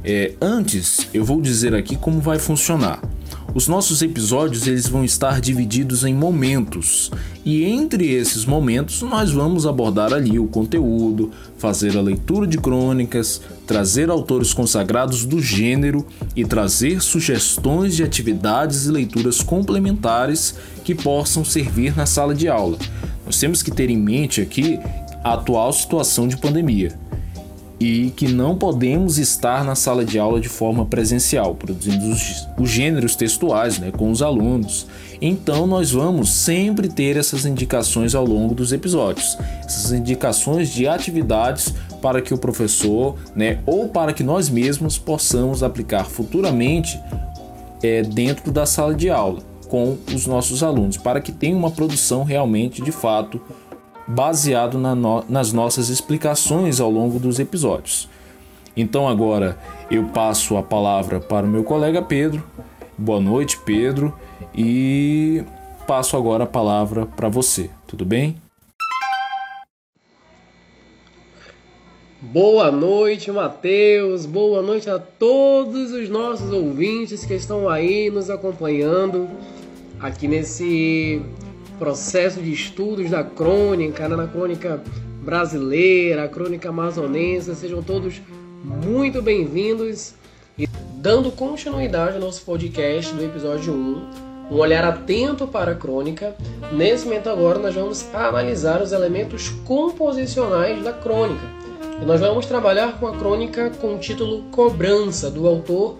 É, 0.02 0.32
antes, 0.40 1.10
eu 1.12 1.22
vou 1.26 1.42
dizer 1.42 1.74
aqui 1.74 1.94
como 1.94 2.20
vai 2.20 2.38
funcionar. 2.38 3.02
Os 3.54 3.68
nossos 3.68 4.00
episódios 4.00 4.66
eles 4.66 4.88
vão 4.88 5.04
estar 5.04 5.38
divididos 5.38 6.04
em 6.04 6.14
momentos 6.14 7.10
e 7.44 7.64
entre 7.64 8.10
esses 8.10 8.46
momentos 8.46 9.02
nós 9.02 9.30
vamos 9.30 9.66
abordar 9.66 10.10
ali 10.10 10.38
o 10.38 10.46
conteúdo, 10.46 11.30
fazer 11.58 11.98
a 11.98 12.00
leitura 12.00 12.46
de 12.46 12.56
crônicas, 12.56 13.42
trazer 13.66 14.08
autores 14.08 14.54
consagrados 14.54 15.26
do 15.26 15.38
gênero 15.38 16.06
e 16.34 16.46
trazer 16.46 17.02
sugestões 17.02 17.94
de 17.94 18.02
atividades 18.02 18.86
e 18.86 18.90
leituras 18.90 19.42
complementares 19.42 20.54
que 20.82 20.94
possam 20.94 21.44
servir 21.44 21.94
na 21.94 22.06
sala 22.06 22.34
de 22.34 22.48
aula. 22.48 22.78
Nós 23.26 23.38
temos 23.38 23.62
que 23.62 23.70
ter 23.70 23.90
em 23.90 23.98
mente 23.98 24.40
aqui 24.40 24.78
a 25.22 25.34
atual 25.34 25.74
situação 25.74 26.26
de 26.26 26.38
pandemia 26.38 26.98
e 27.82 28.10
que 28.12 28.28
não 28.28 28.56
podemos 28.56 29.18
estar 29.18 29.64
na 29.64 29.74
sala 29.74 30.04
de 30.04 30.16
aula 30.16 30.40
de 30.40 30.48
forma 30.48 30.86
presencial, 30.86 31.56
produzindo 31.56 32.10
os, 32.10 32.46
os 32.56 32.70
gêneros 32.70 33.16
textuais 33.16 33.80
né, 33.80 33.90
com 33.90 34.08
os 34.08 34.22
alunos. 34.22 34.86
Então, 35.20 35.66
nós 35.66 35.90
vamos 35.90 36.30
sempre 36.30 36.88
ter 36.88 37.16
essas 37.16 37.44
indicações 37.44 38.14
ao 38.14 38.24
longo 38.24 38.54
dos 38.54 38.72
episódios, 38.72 39.36
essas 39.64 39.90
indicações 39.90 40.68
de 40.68 40.86
atividades 40.86 41.74
para 42.00 42.22
que 42.22 42.32
o 42.32 42.38
professor, 42.38 43.16
né, 43.34 43.58
ou 43.66 43.88
para 43.88 44.12
que 44.12 44.22
nós 44.22 44.48
mesmos 44.48 44.96
possamos 44.96 45.64
aplicar 45.64 46.04
futuramente 46.04 47.00
é, 47.82 48.02
dentro 48.02 48.52
da 48.52 48.64
sala 48.64 48.94
de 48.94 49.10
aula 49.10 49.42
com 49.68 49.96
os 50.14 50.24
nossos 50.24 50.62
alunos, 50.62 50.96
para 50.98 51.20
que 51.20 51.32
tenha 51.32 51.56
uma 51.56 51.70
produção 51.70 52.22
realmente 52.22 52.80
de 52.80 52.92
fato 52.92 53.40
baseado 54.12 54.78
na 54.78 54.94
no, 54.94 55.24
nas 55.28 55.52
nossas 55.52 55.88
explicações 55.88 56.80
ao 56.80 56.90
longo 56.90 57.18
dos 57.18 57.38
episódios. 57.38 58.08
Então 58.76 59.08
agora 59.08 59.58
eu 59.90 60.04
passo 60.04 60.56
a 60.56 60.62
palavra 60.62 61.18
para 61.18 61.46
o 61.46 61.48
meu 61.48 61.64
colega 61.64 62.02
Pedro. 62.02 62.42
Boa 62.96 63.20
noite, 63.20 63.58
Pedro, 63.64 64.14
e 64.54 65.42
passo 65.86 66.16
agora 66.16 66.44
a 66.44 66.46
palavra 66.46 67.06
para 67.06 67.28
você. 67.28 67.70
Tudo 67.86 68.04
bem? 68.04 68.36
Boa 72.20 72.70
noite, 72.70 73.32
Matheus. 73.32 74.26
Boa 74.26 74.62
noite 74.62 74.88
a 74.88 74.98
todos 74.98 75.90
os 75.92 76.08
nossos 76.08 76.52
ouvintes 76.52 77.24
que 77.24 77.34
estão 77.34 77.68
aí 77.68 78.10
nos 78.10 78.30
acompanhando 78.30 79.28
aqui 79.98 80.28
nesse 80.28 81.20
processo 81.82 82.40
de 82.40 82.52
estudos 82.52 83.10
da 83.10 83.24
crônica, 83.24 84.08
né, 84.08 84.14
na 84.14 84.28
crônica 84.28 84.80
brasileira, 85.20 86.22
a 86.22 86.28
crônica 86.28 86.68
amazonense. 86.68 87.52
Sejam 87.56 87.82
todos 87.82 88.22
muito 88.62 89.20
bem-vindos 89.20 90.14
e 90.56 90.68
dando 90.94 91.32
continuidade 91.32 92.14
ao 92.14 92.20
nosso 92.20 92.44
podcast 92.44 93.12
do 93.12 93.24
episódio 93.24 93.74
1, 93.74 94.46
um 94.48 94.58
olhar 94.58 94.84
atento 94.84 95.48
para 95.48 95.72
a 95.72 95.74
crônica. 95.74 96.36
Nesse 96.72 97.04
momento 97.04 97.28
agora 97.28 97.58
nós 97.58 97.74
vamos 97.74 98.06
analisar 98.14 98.80
os 98.80 98.92
elementos 98.92 99.48
composicionais 99.64 100.84
da 100.84 100.92
crônica. 100.92 101.42
E 102.00 102.04
nós 102.04 102.20
vamos 102.20 102.46
trabalhar 102.46 103.00
com 103.00 103.08
a 103.08 103.16
crônica 103.16 103.70
com 103.80 103.96
o 103.96 103.98
título 103.98 104.44
Cobrança, 104.52 105.28
do 105.28 105.48
autor 105.48 105.98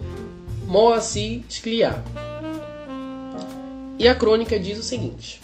Moacir 0.65 1.41
Scliar. 1.49 2.01
E 3.99 4.07
a 4.07 4.15
crônica 4.15 4.57
diz 4.57 4.79
o 4.79 4.83
seguinte: 4.83 5.42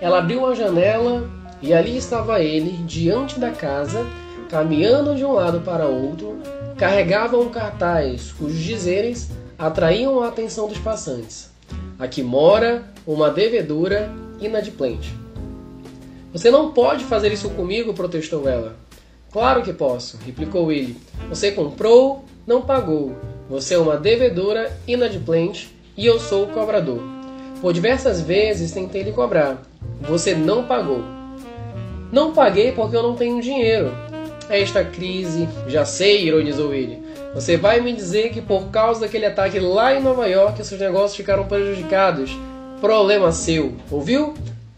Ela 0.00 0.18
abriu 0.18 0.46
a 0.46 0.54
janela 0.54 1.28
e 1.62 1.72
ali 1.72 1.96
estava 1.96 2.40
ele, 2.40 2.70
diante 2.84 3.40
da 3.40 3.50
casa, 3.50 4.06
caminhando 4.48 5.14
de 5.14 5.24
um 5.24 5.32
lado 5.32 5.60
para 5.60 5.86
outro, 5.86 6.38
carregava 6.76 7.38
um 7.38 7.48
cartaz 7.48 8.32
cujos 8.32 8.58
dizeres 8.58 9.30
atraíam 9.58 10.22
a 10.22 10.28
atenção 10.28 10.68
dos 10.68 10.78
passantes. 10.78 11.50
Aqui 11.98 12.22
mora 12.22 12.84
uma 13.06 13.30
devedora 13.30 14.12
inadimplente. 14.40 15.14
Você 16.32 16.50
não 16.50 16.72
pode 16.72 17.04
fazer 17.04 17.32
isso 17.32 17.48
comigo, 17.50 17.94
protestou 17.94 18.46
ela. 18.46 18.76
Claro 19.32 19.62
que 19.62 19.72
posso, 19.72 20.18
replicou 20.24 20.70
ele. 20.70 20.96
Você 21.30 21.52
comprou, 21.52 22.24
não 22.46 22.60
pagou. 22.60 23.16
Você 23.48 23.74
é 23.74 23.78
uma 23.78 23.96
devedora 23.96 24.76
inadimplente 24.86 25.74
e 25.96 26.04
eu 26.04 26.20
sou 26.20 26.44
o 26.44 26.48
cobrador. 26.48 27.15
Por 27.60 27.72
diversas 27.72 28.20
vezes 28.20 28.72
tentei 28.72 29.02
lhe 29.02 29.12
cobrar. 29.12 29.62
Você 30.02 30.34
não 30.34 30.64
pagou. 30.64 31.02
Não 32.12 32.32
paguei 32.32 32.72
porque 32.72 32.96
eu 32.96 33.02
não 33.02 33.16
tenho 33.16 33.40
dinheiro. 33.40 33.92
Esta 34.48 34.84
crise, 34.84 35.48
já 35.66 35.84
sei, 35.84 36.26
ironizou 36.26 36.72
ele. 36.72 37.02
Você 37.34 37.56
vai 37.56 37.80
me 37.80 37.92
dizer 37.92 38.30
que 38.30 38.40
por 38.40 38.70
causa 38.70 39.00
daquele 39.00 39.26
ataque 39.26 39.58
lá 39.58 39.94
em 39.94 40.02
Nova 40.02 40.26
York 40.26 40.64
seus 40.64 40.80
negócios 40.80 41.16
ficaram 41.16 41.46
prejudicados. 41.46 42.30
Problema 42.80 43.32
seu, 43.32 43.74
ouviu? 43.90 44.34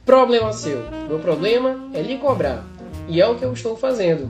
Problema 0.06 0.52
seu. 0.52 0.82
Meu 1.08 1.18
problema 1.18 1.76
é 1.92 2.00
lhe 2.00 2.16
cobrar. 2.16 2.64
E 3.08 3.20
é 3.20 3.26
o 3.26 3.34
que 3.34 3.44
eu 3.44 3.52
estou 3.52 3.76
fazendo. 3.76 4.28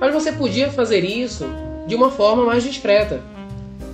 Mas 0.00 0.14
você 0.14 0.32
podia 0.32 0.70
fazer 0.70 1.04
isso 1.04 1.44
de 1.86 1.94
uma 1.94 2.10
forma 2.10 2.46
mais 2.46 2.62
discreta. 2.62 3.20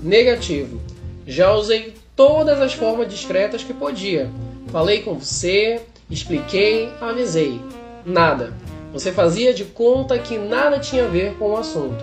Negativo. 0.02 0.80
Já 1.26 1.52
usei 1.52 1.95
todas 2.16 2.60
as 2.62 2.72
formas 2.72 3.08
discretas 3.08 3.62
que 3.62 3.74
podia. 3.74 4.30
Falei 4.68 5.02
com 5.02 5.14
você, 5.18 5.82
expliquei, 6.10 6.90
avisei. 7.00 7.60
Nada. 8.04 8.54
Você 8.92 9.12
fazia 9.12 9.52
de 9.52 9.64
conta 9.64 10.18
que 10.18 10.38
nada 10.38 10.78
tinha 10.78 11.04
a 11.04 11.08
ver 11.08 11.34
com 11.34 11.50
o 11.50 11.56
assunto. 11.56 12.02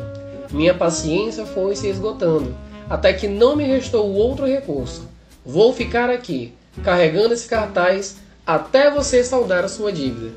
Minha 0.52 0.76
paciência 0.76 1.46
foi 1.48 1.76
se 1.76 1.88
esgotando, 1.88 2.56
até 2.88 3.12
que 3.12 3.28
não 3.28 3.56
me 3.56 3.64
restou 3.64 4.14
outro 4.14 4.46
recurso. 4.46 5.10
Vou 5.44 5.74
ficar 5.74 6.12
aqui, 6.12 6.54
carregando 6.84 7.34
esse 7.34 7.48
cartaz 7.48 8.18
até 8.46 8.92
você 8.92 9.24
saldar 9.24 9.64
a 9.64 9.70
sua 9.70 9.92
dívida. 9.92 10.32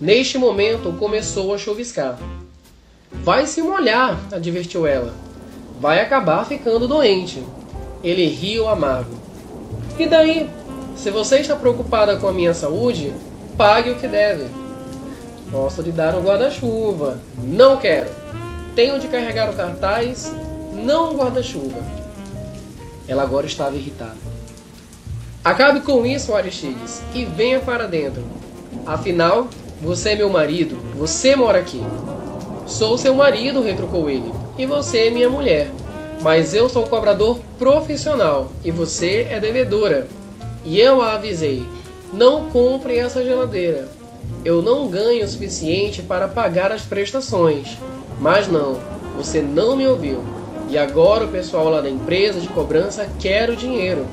Neste 0.00 0.38
momento 0.38 0.96
começou 0.98 1.52
a 1.52 1.58
choviscar. 1.58 2.18
Vai 3.10 3.46
se 3.46 3.60
molhar, 3.62 4.16
advertiu 4.30 4.86
ela. 4.86 5.12
Vai 5.80 6.00
acabar 6.00 6.46
ficando 6.46 6.86
doente. 6.86 7.42
Ele 8.02 8.26
riu 8.26 8.68
amargo. 8.68 9.14
E 9.98 10.06
daí? 10.06 10.48
Se 10.96 11.10
você 11.10 11.38
está 11.38 11.54
preocupada 11.56 12.16
com 12.16 12.28
a 12.28 12.32
minha 12.32 12.54
saúde, 12.54 13.12
pague 13.56 13.90
o 13.90 13.96
que 13.96 14.08
deve. 14.08 14.46
Posso 15.50 15.82
lhe 15.82 15.92
dar 15.92 16.14
um 16.14 16.22
guarda-chuva. 16.22 17.20
Não 17.38 17.76
quero. 17.76 18.10
Tenho 18.74 18.98
de 18.98 19.08
carregar 19.08 19.50
o 19.50 19.54
cartaz, 19.54 20.32
não 20.74 21.12
um 21.12 21.16
guarda-chuva. 21.16 21.80
Ela 23.08 23.22
agora 23.22 23.46
estava 23.46 23.76
irritada. 23.76 24.16
Acabe 25.44 25.80
com 25.80 26.04
isso, 26.04 26.34
Aristides, 26.34 27.00
e 27.14 27.24
venha 27.24 27.60
para 27.60 27.86
dentro. 27.86 28.22
Afinal, 28.84 29.48
você 29.80 30.10
é 30.10 30.16
meu 30.16 30.28
marido, 30.28 30.76
você 30.96 31.36
mora 31.36 31.58
aqui. 31.58 31.80
Sou 32.66 32.98
seu 32.98 33.14
marido, 33.14 33.62
retrucou 33.62 34.10
ele, 34.10 34.32
e 34.58 34.66
você 34.66 35.06
é 35.06 35.10
minha 35.10 35.30
mulher. 35.30 35.70
Mas 36.22 36.54
eu 36.54 36.68
sou 36.68 36.84
cobrador 36.84 37.38
profissional 37.58 38.50
e 38.64 38.70
você 38.70 39.26
é 39.30 39.38
devedora. 39.38 40.06
E 40.64 40.80
eu 40.80 41.02
a 41.02 41.14
avisei: 41.14 41.64
não 42.12 42.50
compre 42.50 42.96
essa 42.96 43.22
geladeira. 43.22 43.88
Eu 44.44 44.62
não 44.62 44.88
ganho 44.88 45.24
o 45.24 45.28
suficiente 45.28 46.02
para 46.02 46.28
pagar 46.28 46.72
as 46.72 46.82
prestações. 46.82 47.76
Mas 48.20 48.48
não, 48.48 48.78
você 49.16 49.40
não 49.40 49.76
me 49.76 49.86
ouviu. 49.86 50.22
E 50.68 50.76
agora 50.76 51.24
o 51.24 51.28
pessoal 51.28 51.68
lá 51.68 51.80
da 51.80 51.90
empresa 51.90 52.40
de 52.40 52.48
cobrança 52.48 53.08
quer 53.20 53.50
o 53.50 53.56
dinheiro. 53.56 54.06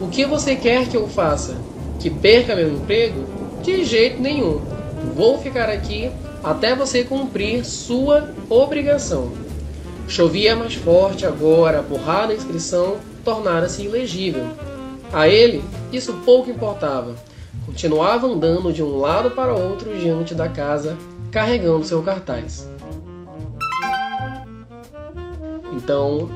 O 0.00 0.08
que 0.08 0.24
você 0.24 0.54
quer 0.54 0.88
que 0.88 0.96
eu 0.96 1.08
faça? 1.08 1.56
Que 1.98 2.10
perca 2.10 2.54
meu 2.54 2.72
emprego? 2.72 3.24
De 3.62 3.84
jeito 3.84 4.20
nenhum. 4.20 4.60
Vou 5.14 5.38
ficar 5.38 5.68
aqui 5.68 6.10
até 6.44 6.74
você 6.74 7.02
cumprir 7.02 7.64
sua 7.64 8.30
obrigação. 8.48 9.45
Chovia 10.08 10.54
mais 10.54 10.74
forte 10.74 11.26
agora, 11.26 11.80
a 11.80 11.82
porrada 11.82 12.28
da 12.28 12.34
inscrição 12.34 12.98
tornara-se 13.24 13.82
ilegível. 13.82 14.46
A 15.12 15.28
ele, 15.28 15.64
isso 15.92 16.12
pouco 16.24 16.50
importava. 16.50 17.14
Continuava 17.64 18.26
andando 18.26 18.72
de 18.72 18.82
um 18.82 18.98
lado 18.98 19.32
para 19.32 19.52
outro 19.52 19.96
diante 19.98 20.34
da 20.34 20.48
casa, 20.48 20.96
carregando 21.32 21.84
seu 21.84 22.02
cartaz. 22.02 22.68
Então, 25.72 26.30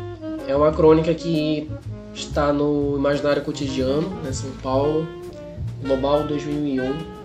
é 0.49 0.55
uma 0.55 0.73
crônica 0.73 1.15
que 1.15 1.71
está 2.13 2.53
no 2.53 2.97
imaginário 2.97 3.43
cotidiano, 3.43 4.09
né, 4.23 4.33
São 4.33 4.51
Paulo, 4.63 5.07
Global 5.83 6.25
2001. 6.25 7.21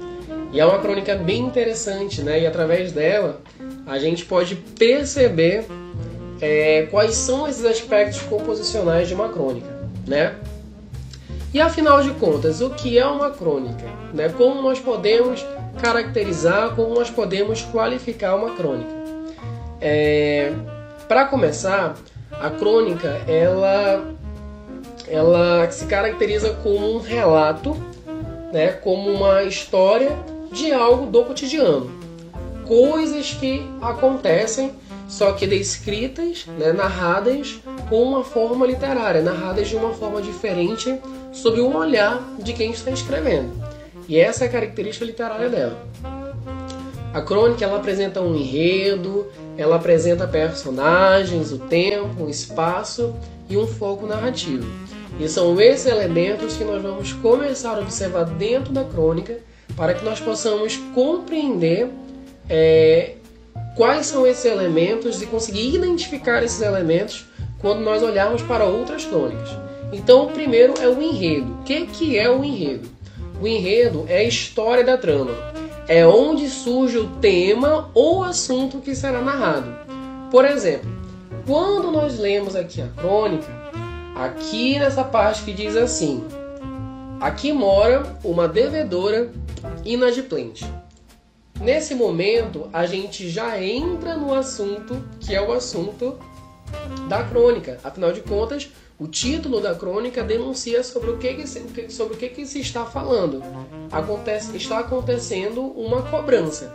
E 0.53 0.60
é 0.60 0.65
uma 0.65 0.79
crônica 0.79 1.15
bem 1.15 1.41
interessante, 1.41 2.21
né? 2.21 2.41
E 2.41 2.47
através 2.47 2.91
dela 2.91 3.41
a 3.86 3.99
gente 3.99 4.23
pode 4.25 4.55
perceber 4.55 5.65
é, 6.41 6.88
quais 6.91 7.15
são 7.15 7.48
esses 7.48 7.65
aspectos 7.65 8.21
composicionais 8.21 9.08
de 9.08 9.13
uma 9.13 9.30
crônica, 9.30 9.67
né? 10.08 10.36
E 11.56 11.62
afinal 11.62 12.02
de 12.02 12.12
contas, 12.12 12.60
o 12.60 12.69
que 12.69 13.00
é 13.00 13.06
uma 13.06 13.32
crônica? 13.32 13.86
Né? 14.13 14.28
Como 14.28 14.62
nós 14.62 14.78
podemos 14.78 15.45
caracterizar, 15.82 16.76
como 16.76 16.93
nós 16.93 17.10
podemos 17.10 17.62
qualificar 17.62 18.36
uma 18.36 18.54
crônica? 18.56 18.91
É, 19.80 20.52
Para 21.08 21.24
começar, 21.24 21.95
a 22.30 22.50
crônica 22.50 23.08
ela, 23.26 24.04
ela 25.08 25.71
se 25.71 25.86
caracteriza 25.86 26.54
como 26.62 26.93
um 26.93 27.00
relato, 27.00 27.78
né? 28.52 28.74
como 28.74 29.10
uma 29.10 29.43
história 29.43 30.12
de 30.52 30.74
algo 30.74 31.06
do 31.06 31.24
cotidiano. 31.24 31.89
Coisas 32.67 33.32
que 33.32 33.65
acontecem, 33.82 34.74
só 35.08 35.34
que 35.34 35.46
descritas, 35.46 36.46
né, 36.58 36.72
narradas 36.72 37.60
com 37.89 38.02
uma 38.02 38.24
forma 38.24 38.65
literária, 38.65 39.22
narradas 39.22 39.68
de 39.68 39.76
uma 39.76 39.94
forma 39.94 40.22
diferente, 40.22 41.00
sob 41.32 41.60
o 41.62 41.76
olhar 41.76 42.22
de 42.39 42.54
quem 42.54 42.72
está 42.72 42.91
escrevendo. 42.91 43.52
E 44.08 44.18
essa 44.18 44.46
é 44.46 44.48
a 44.48 44.52
característica 44.52 45.06
literária 45.06 45.50
dela. 45.50 45.88
A 47.13 47.22
crônica 47.22 47.63
ela 47.63 47.78
apresenta 47.78 48.22
um 48.22 48.36
enredo, 48.36 49.28
ela 49.58 49.78
apresenta 49.78 50.28
personagens, 50.28 51.52
o 51.52 51.60
tempo, 51.60 52.26
o 52.26 52.30
espaço 52.30 53.15
e 53.50 53.56
um 53.56 53.65
foco 53.65 54.06
narrativo. 54.06 54.70
E 55.20 55.30
são 55.30 55.60
esses 55.62 55.86
elementos 55.86 56.58
que 56.58 56.63
nós 56.65 56.82
vamos 56.82 57.13
começar 57.13 57.78
a 57.78 57.80
observar 57.80 58.26
dentro 58.26 58.74
da 58.74 58.84
crônica 58.84 59.39
para 59.78 59.94
que 59.94 60.04
nós 60.04 60.20
possamos 60.20 60.76
compreender 60.94 61.89
é, 62.50 63.15
quais 63.75 64.07
são 64.07 64.25
esses 64.25 64.45
elementos 64.45 65.21
e 65.21 65.25
conseguir 65.25 65.75
identificar 65.75 66.43
esses 66.43 66.61
elementos 66.61 67.25
quando 67.59 67.81
nós 67.81 68.01
olharmos 68.01 68.41
para 68.41 68.65
outras 68.65 69.05
crônicas. 69.05 69.49
Então, 69.91 70.25
o 70.25 70.31
primeiro 70.31 70.73
é 70.81 70.88
o 70.88 71.01
enredo. 71.01 71.53
O 71.53 71.63
que, 71.63 71.85
que 71.88 72.17
é 72.17 72.29
o 72.29 72.43
enredo? 72.43 72.89
O 73.41 73.47
enredo 73.47 74.05
é 74.07 74.17
a 74.17 74.23
história 74.23 74.83
da 74.83 74.97
trama. 74.97 75.31
É 75.88 76.05
onde 76.05 76.49
surge 76.49 76.97
o 76.97 77.07
tema 77.17 77.91
ou 77.93 78.23
assunto 78.23 78.79
que 78.79 78.95
será 78.95 79.21
narrado. 79.21 79.75
Por 80.31 80.45
exemplo, 80.45 80.89
quando 81.45 81.91
nós 81.91 82.17
lemos 82.17 82.55
aqui 82.55 82.81
a 82.81 82.88
crônica, 82.88 83.47
aqui 84.15 84.79
nessa 84.79 85.03
parte 85.03 85.43
que 85.43 85.53
diz 85.53 85.75
assim: 85.75 86.23
Aqui 87.21 87.53
mora 87.53 88.03
uma 88.23 88.47
devedora 88.47 89.31
inadimplente. 89.83 90.65
Nesse 91.60 91.96
momento, 91.96 92.70
a 92.72 92.86
gente 92.86 93.30
já 93.30 93.62
entra 93.62 94.15
no 94.18 94.34
assunto 94.34 95.02
que 95.20 95.34
é 95.34 95.41
o 95.41 95.52
assunto 95.52 96.18
da 97.08 97.24
crônica. 97.24 97.80
Afinal 97.84 98.12
de 98.12 98.22
contas, 98.22 98.70
o 99.00 99.08
título 99.08 99.62
da 99.62 99.74
crônica 99.74 100.24
denuncia 100.24 100.84
sobre 100.84 101.12
o 101.12 101.18
que, 101.18 101.34
que 101.34 101.89
sobre 101.91 102.15
o 102.15 102.18
que, 102.18 102.30
que 102.30 102.46
se 102.46 102.60
está 102.60 102.86
falando. 102.86 103.41
Acontece, 103.91 104.56
está 104.56 104.80
acontecendo 104.80 105.62
uma 105.62 106.02
cobrança. 106.04 106.74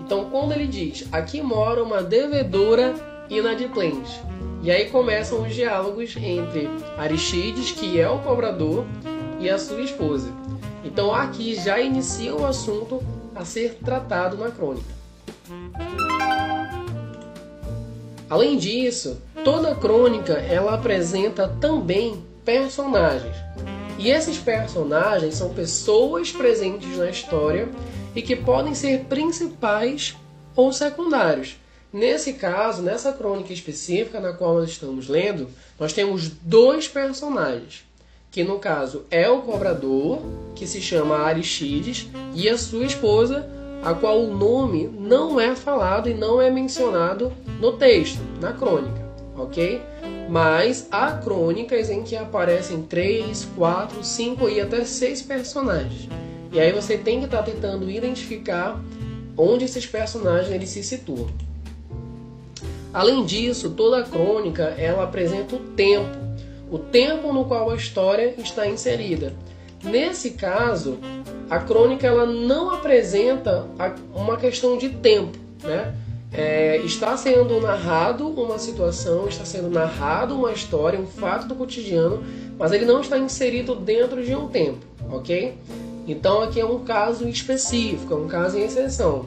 Então, 0.00 0.30
quando 0.30 0.52
ele 0.52 0.66
diz 0.66 1.06
aqui 1.12 1.40
mora 1.42 1.82
uma 1.82 2.02
devedora 2.02 2.94
inadimplente, 3.28 4.20
e 4.62 4.70
aí 4.70 4.90
começam 4.90 5.42
os 5.42 5.54
diálogos 5.54 6.16
entre 6.16 6.68
Aristides, 6.96 7.72
que 7.72 7.98
é 8.00 8.08
o 8.08 8.20
cobrador, 8.20 8.84
e 9.40 9.50
a 9.50 9.58
sua 9.58 9.80
esposa. 9.80 10.32
Então 10.84 11.12
aqui 11.12 11.54
já 11.54 11.80
inicia 11.80 12.34
o 12.34 12.46
assunto 12.46 13.02
a 13.34 13.44
ser 13.44 13.78
tratado 13.84 14.36
na 14.36 14.50
crônica. 14.50 15.02
Além 18.28 18.56
disso, 18.56 19.20
toda 19.44 19.74
crônica 19.74 20.32
ela 20.32 20.74
apresenta 20.74 21.48
também 21.60 22.24
personagens. 22.44 23.36
E 23.98 24.10
esses 24.10 24.38
personagens 24.38 25.34
são 25.34 25.52
pessoas 25.52 26.32
presentes 26.32 26.96
na 26.96 27.10
história 27.10 27.68
e 28.16 28.22
que 28.22 28.34
podem 28.34 28.74
ser 28.74 29.04
principais 29.04 30.16
ou 30.56 30.72
secundários. 30.72 31.56
Nesse 31.92 32.32
caso, 32.32 32.80
nessa 32.80 33.12
crônica 33.12 33.52
específica 33.52 34.18
na 34.18 34.32
qual 34.32 34.54
nós 34.54 34.70
estamos 34.70 35.08
lendo, 35.08 35.48
nós 35.78 35.92
temos 35.92 36.28
dois 36.28 36.88
personagens, 36.88 37.84
que 38.32 38.42
no 38.42 38.58
caso 38.58 39.04
é 39.10 39.28
o 39.28 39.42
cobrador, 39.42 40.20
que 40.56 40.66
se 40.66 40.80
chama 40.80 41.18
Aristides, 41.18 42.08
e 42.34 42.48
a 42.48 42.56
sua 42.56 42.86
esposa, 42.86 43.46
a 43.84 43.92
qual 43.92 44.22
o 44.22 44.34
nome 44.34 44.88
não 44.88 45.38
é 45.38 45.54
falado 45.54 46.08
e 46.08 46.14
não 46.14 46.40
é 46.40 46.50
mencionado 46.50 47.30
no 47.60 47.72
texto, 47.72 48.20
na 48.40 48.54
crônica, 48.54 49.06
ok? 49.36 49.82
Mas 50.30 50.88
há 50.90 51.12
crônicas 51.12 51.90
em 51.90 52.02
que 52.02 52.16
aparecem 52.16 52.82
três, 52.82 53.46
quatro, 53.54 54.02
cinco 54.02 54.48
e 54.48 54.62
até 54.62 54.82
seis 54.84 55.20
personagens. 55.20 56.08
E 56.50 56.58
aí 56.58 56.72
você 56.72 56.96
tem 56.96 57.18
que 57.18 57.26
estar 57.26 57.42
tá 57.42 57.50
tentando 57.50 57.90
identificar 57.90 58.80
onde 59.36 59.66
esses 59.66 59.84
personagens 59.84 60.50
eles 60.50 60.70
se 60.70 60.82
situam. 60.82 61.28
Além 62.94 63.26
disso, 63.26 63.70
toda 63.70 64.02
crônica 64.02 64.62
ela 64.78 65.04
apresenta 65.04 65.56
o 65.56 65.58
tempo, 65.58 66.21
o 66.72 66.78
tempo 66.78 67.32
no 67.34 67.44
qual 67.44 67.70
a 67.70 67.76
história 67.76 68.34
está 68.38 68.66
inserida. 68.66 69.34
Nesse 69.84 70.30
caso, 70.30 70.98
a 71.50 71.58
crônica 71.58 72.06
ela 72.06 72.24
não 72.24 72.70
apresenta 72.70 73.66
uma 74.14 74.38
questão 74.38 74.78
de 74.78 74.88
tempo, 74.88 75.38
né? 75.62 75.94
É, 76.32 76.78
está 76.78 77.14
sendo 77.14 77.60
narrado 77.60 78.26
uma 78.26 78.58
situação, 78.58 79.28
está 79.28 79.44
sendo 79.44 79.68
narrado 79.68 80.34
uma 80.34 80.50
história, 80.50 80.98
um 80.98 81.06
fato 81.06 81.46
do 81.46 81.54
cotidiano, 81.54 82.24
mas 82.58 82.72
ele 82.72 82.86
não 82.86 83.02
está 83.02 83.18
inserido 83.18 83.74
dentro 83.74 84.24
de 84.24 84.34
um 84.34 84.48
tempo, 84.48 84.78
ok? 85.10 85.58
Então 86.08 86.40
aqui 86.40 86.58
é 86.58 86.64
um 86.64 86.78
caso 86.84 87.28
específico, 87.28 88.14
é 88.14 88.16
um 88.16 88.28
caso 88.28 88.56
em 88.56 88.62
exceção. 88.62 89.26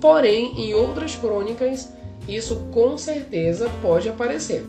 Porém, 0.00 0.58
em 0.58 0.72
outras 0.72 1.14
crônicas, 1.14 1.92
isso 2.26 2.56
com 2.72 2.96
certeza 2.96 3.70
pode 3.82 4.08
aparecer. 4.08 4.64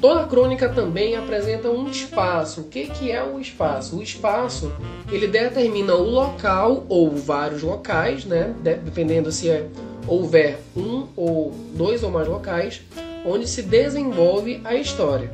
Toda 0.00 0.26
crônica 0.26 0.68
também 0.68 1.16
apresenta 1.16 1.70
um 1.70 1.88
espaço. 1.88 2.62
O 2.62 2.64
que, 2.64 2.86
que 2.86 3.10
é 3.10 3.22
o 3.24 3.40
espaço? 3.40 3.96
O 3.96 4.02
espaço 4.02 4.72
ele 5.10 5.26
determina 5.26 5.94
o 5.94 6.10
local 6.10 6.84
ou 6.88 7.10
vários 7.16 7.62
locais, 7.62 8.24
né? 8.24 8.54
dependendo 8.62 9.32
se 9.32 9.48
é, 9.48 9.66
houver 10.06 10.58
um 10.76 11.06
ou 11.16 11.52
dois 11.74 12.02
ou 12.02 12.10
mais 12.10 12.28
locais, 12.28 12.82
onde 13.24 13.48
se 13.48 13.62
desenvolve 13.62 14.60
a 14.64 14.74
história. 14.74 15.30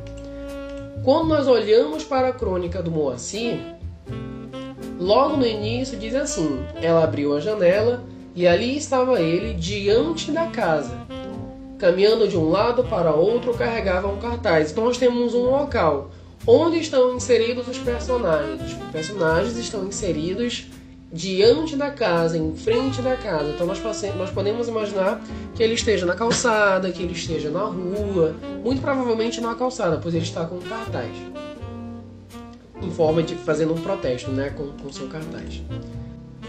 Quando 1.03 1.27
nós 1.27 1.47
olhamos 1.47 2.03
para 2.05 2.29
a 2.29 2.33
crônica 2.33 2.81
do 2.81 2.89
Moacir, 2.89 3.59
logo 4.97 5.35
no 5.35 5.45
início 5.45 5.97
diz 5.97 6.15
assim: 6.15 6.65
ela 6.81 7.03
abriu 7.03 7.35
a 7.35 7.41
janela 7.41 8.01
e 8.33 8.47
ali 8.47 8.77
estava 8.77 9.19
ele 9.19 9.53
diante 9.53 10.31
da 10.31 10.47
casa 10.47 11.03
caminhando 11.79 12.27
de 12.27 12.37
um 12.37 12.49
lado 12.49 12.83
para 12.83 13.13
outro, 13.13 13.53
carregava 13.53 14.07
um 14.07 14.17
cartaz. 14.17 14.71
Então 14.71 14.85
nós 14.85 14.97
temos 14.97 15.33
um 15.33 15.49
local 15.49 16.11
onde 16.45 16.79
estão 16.79 17.15
inseridos 17.15 17.67
os 17.67 17.77
personagens. 17.77 18.61
Os 18.61 18.73
personagens 18.91 19.57
estão 19.57 19.85
inseridos 19.85 20.67
diante 21.11 21.75
da 21.75 21.91
casa, 21.91 22.37
em 22.37 22.55
frente 22.55 23.01
da 23.01 23.15
casa. 23.15 23.51
Então 23.51 23.67
nós, 23.67 23.79
nós 24.17 24.31
podemos 24.31 24.67
imaginar 24.67 25.21
que 25.53 25.61
ele 25.61 25.75
esteja 25.75 26.05
na 26.05 26.15
calçada, 26.15 26.91
que 26.91 27.03
ele 27.03 27.13
esteja 27.13 27.49
na 27.49 27.65
rua, 27.65 28.35
muito 28.63 28.81
provavelmente 28.81 29.39
na 29.39 29.53
calçada, 29.53 29.99
pois 30.01 30.15
ele 30.15 30.23
está 30.23 30.45
com 30.45 30.55
um 30.55 30.61
cartaz. 30.61 31.11
Em 32.81 32.91
forma 32.91 33.21
de 33.23 33.35
fazendo 33.35 33.73
um 33.73 33.81
protesto, 33.81 34.31
né, 34.31 34.49
com, 34.49 34.71
com 34.71 34.91
seu 34.91 35.07
cartaz. 35.07 35.61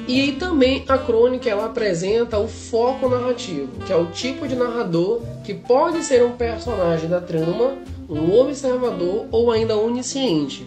E 0.06 0.32
também 0.32 0.84
a 0.86 0.98
crônica 0.98 1.48
ela 1.48 1.66
apresenta 1.66 2.38
o 2.38 2.46
foco 2.46 3.08
narrativo, 3.08 3.80
que 3.86 3.92
é 3.92 3.96
o 3.96 4.06
tipo 4.06 4.46
de 4.46 4.54
narrador 4.54 5.22
que 5.42 5.54
pode 5.54 6.02
ser 6.02 6.22
um 6.22 6.32
personagem 6.32 7.08
da 7.08 7.20
trama, 7.20 7.74
um 8.08 8.38
observador 8.38 9.26
ou 9.30 9.50
ainda 9.50 9.76
onisciente. 9.76 10.66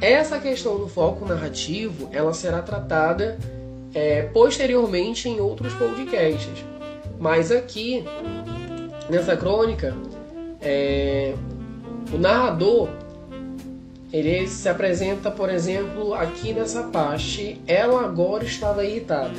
Essa 0.00 0.38
questão 0.38 0.76
do 0.76 0.86
foco 0.86 1.26
narrativo 1.26 2.10
ela 2.12 2.34
será 2.34 2.60
tratada 2.60 3.38
é, 3.94 4.22
posteriormente 4.22 5.28
em 5.28 5.40
outros 5.40 5.72
podcasts. 5.74 6.64
Mas 7.18 7.50
aqui, 7.50 8.04
nessa 9.08 9.34
crônica, 9.34 9.96
é, 10.60 11.34
o 12.12 12.18
narrador 12.18 12.88
ele 14.14 14.46
se 14.46 14.68
apresenta, 14.68 15.28
por 15.28 15.50
exemplo, 15.50 16.14
aqui 16.14 16.52
nessa 16.52 16.84
parte. 16.84 17.60
Ela 17.66 18.04
agora 18.04 18.44
estava 18.44 18.84
irritada. 18.84 19.34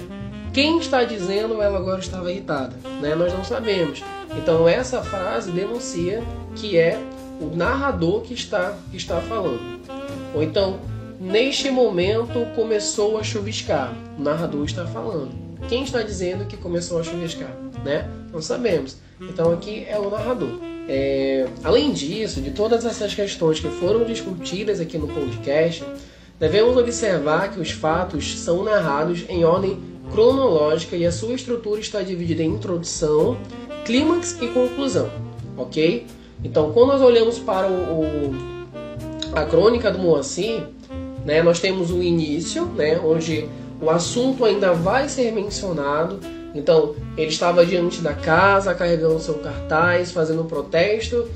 Quem 0.53 0.79
está 0.79 1.05
dizendo 1.05 1.61
ela 1.61 1.77
agora 1.77 2.01
estava 2.01 2.29
irritada? 2.29 2.75
Né? 3.01 3.15
Nós 3.15 3.31
não 3.31 3.45
sabemos. 3.45 4.03
Então 4.37 4.67
essa 4.67 5.01
frase 5.01 5.49
denuncia 5.49 6.21
que 6.55 6.77
é 6.77 6.99
o 7.39 7.55
narrador 7.55 8.21
que 8.23 8.33
está, 8.33 8.77
que 8.91 8.97
está 8.97 9.21
falando. 9.21 9.79
Ou 10.33 10.43
então, 10.43 10.77
neste 11.21 11.71
momento 11.71 12.45
começou 12.53 13.17
a 13.17 13.23
chuviscar. 13.23 13.93
O 14.19 14.21
narrador 14.21 14.65
está 14.65 14.85
falando. 14.85 15.31
Quem 15.69 15.83
está 15.83 16.01
dizendo 16.01 16.45
que 16.47 16.57
começou 16.57 16.99
a 16.99 17.03
chuviscar? 17.03 17.55
Né? 17.81 18.09
Não 18.29 18.41
sabemos. 18.41 18.97
Então 19.21 19.53
aqui 19.53 19.85
é 19.87 19.97
o 19.97 20.09
narrador. 20.09 20.74
É, 20.87 21.47
além 21.63 21.91
disso, 21.91 22.41
de 22.41 22.51
todas 22.51 22.85
essas 22.85 23.13
questões 23.13 23.59
que 23.59 23.67
foram 23.69 24.03
discutidas 24.03 24.79
aqui 24.79 24.97
no 24.97 25.07
podcast, 25.07 25.83
devemos 26.39 26.77
observar 26.77 27.51
que 27.51 27.59
os 27.59 27.71
fatos 27.71 28.37
são 28.37 28.63
narrados 28.63 29.25
em 29.27 29.43
ordem 29.43 29.79
cronológica 30.11 30.95
e 30.95 31.05
a 31.05 31.11
sua 31.11 31.33
estrutura 31.33 31.79
está 31.79 32.01
dividida 32.01 32.43
em 32.43 32.49
introdução, 32.49 33.37
clímax 33.83 34.37
e 34.41 34.47
conclusão, 34.47 35.09
ok? 35.57 36.05
Então, 36.43 36.71
quando 36.71 36.89
nós 36.89 37.01
olhamos 37.01 37.39
para 37.39 37.67
o, 37.67 38.01
o, 38.01 38.35
a 39.33 39.45
crônica 39.45 39.89
do 39.91 39.97
Moacir, 39.97 40.63
né, 41.25 41.41
nós 41.41 41.59
temos 41.59 41.89
o 41.89 42.03
início, 42.03 42.65
né, 42.67 42.99
onde 42.99 43.49
o 43.81 43.89
assunto 43.89 44.45
ainda 44.45 44.73
vai 44.73 45.09
ser 45.09 45.31
mencionado, 45.31 46.19
então, 46.55 46.95
ele 47.17 47.27
estava 47.27 47.65
diante 47.65 47.99
da 47.99 48.13
casa, 48.13 48.73
carregando 48.73 49.19
seu 49.19 49.35
cartaz, 49.35 50.11
fazendo 50.11 50.41
um 50.41 50.47
protesto, 50.47 51.29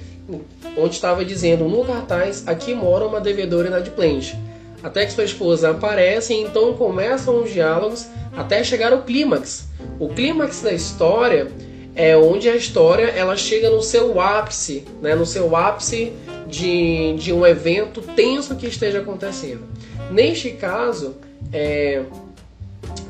onde 0.77 0.95
estava 0.95 1.25
dizendo 1.25 1.65
no 1.65 1.83
cartaz: 1.83 2.47
aqui 2.47 2.73
mora 2.73 3.05
uma 3.05 3.19
devedora 3.19 3.67
inadimplente. 3.67 4.37
Até 4.81 5.05
que 5.05 5.11
sua 5.11 5.25
esposa 5.25 5.71
aparece 5.71 6.33
e 6.33 6.41
então 6.41 6.73
começam 6.73 7.43
os 7.43 7.51
diálogos 7.51 8.07
até 8.35 8.63
chegar 8.63 8.93
ao 8.93 9.01
clímax. 9.01 9.67
O 9.99 10.07
clímax 10.07 10.61
da 10.61 10.71
história 10.71 11.51
é 11.93 12.15
onde 12.15 12.47
a 12.47 12.55
história 12.55 13.07
ela 13.07 13.35
chega 13.35 13.69
no 13.69 13.81
seu 13.81 14.21
ápice, 14.21 14.85
né? 15.01 15.15
no 15.15 15.25
seu 15.25 15.53
ápice 15.53 16.13
de, 16.47 17.13
de 17.15 17.33
um 17.33 17.45
evento 17.45 18.01
tenso 18.01 18.55
que 18.55 18.67
esteja 18.67 18.99
acontecendo. 18.99 19.67
Neste 20.09 20.51
caso, 20.51 21.17
é, 21.51 22.03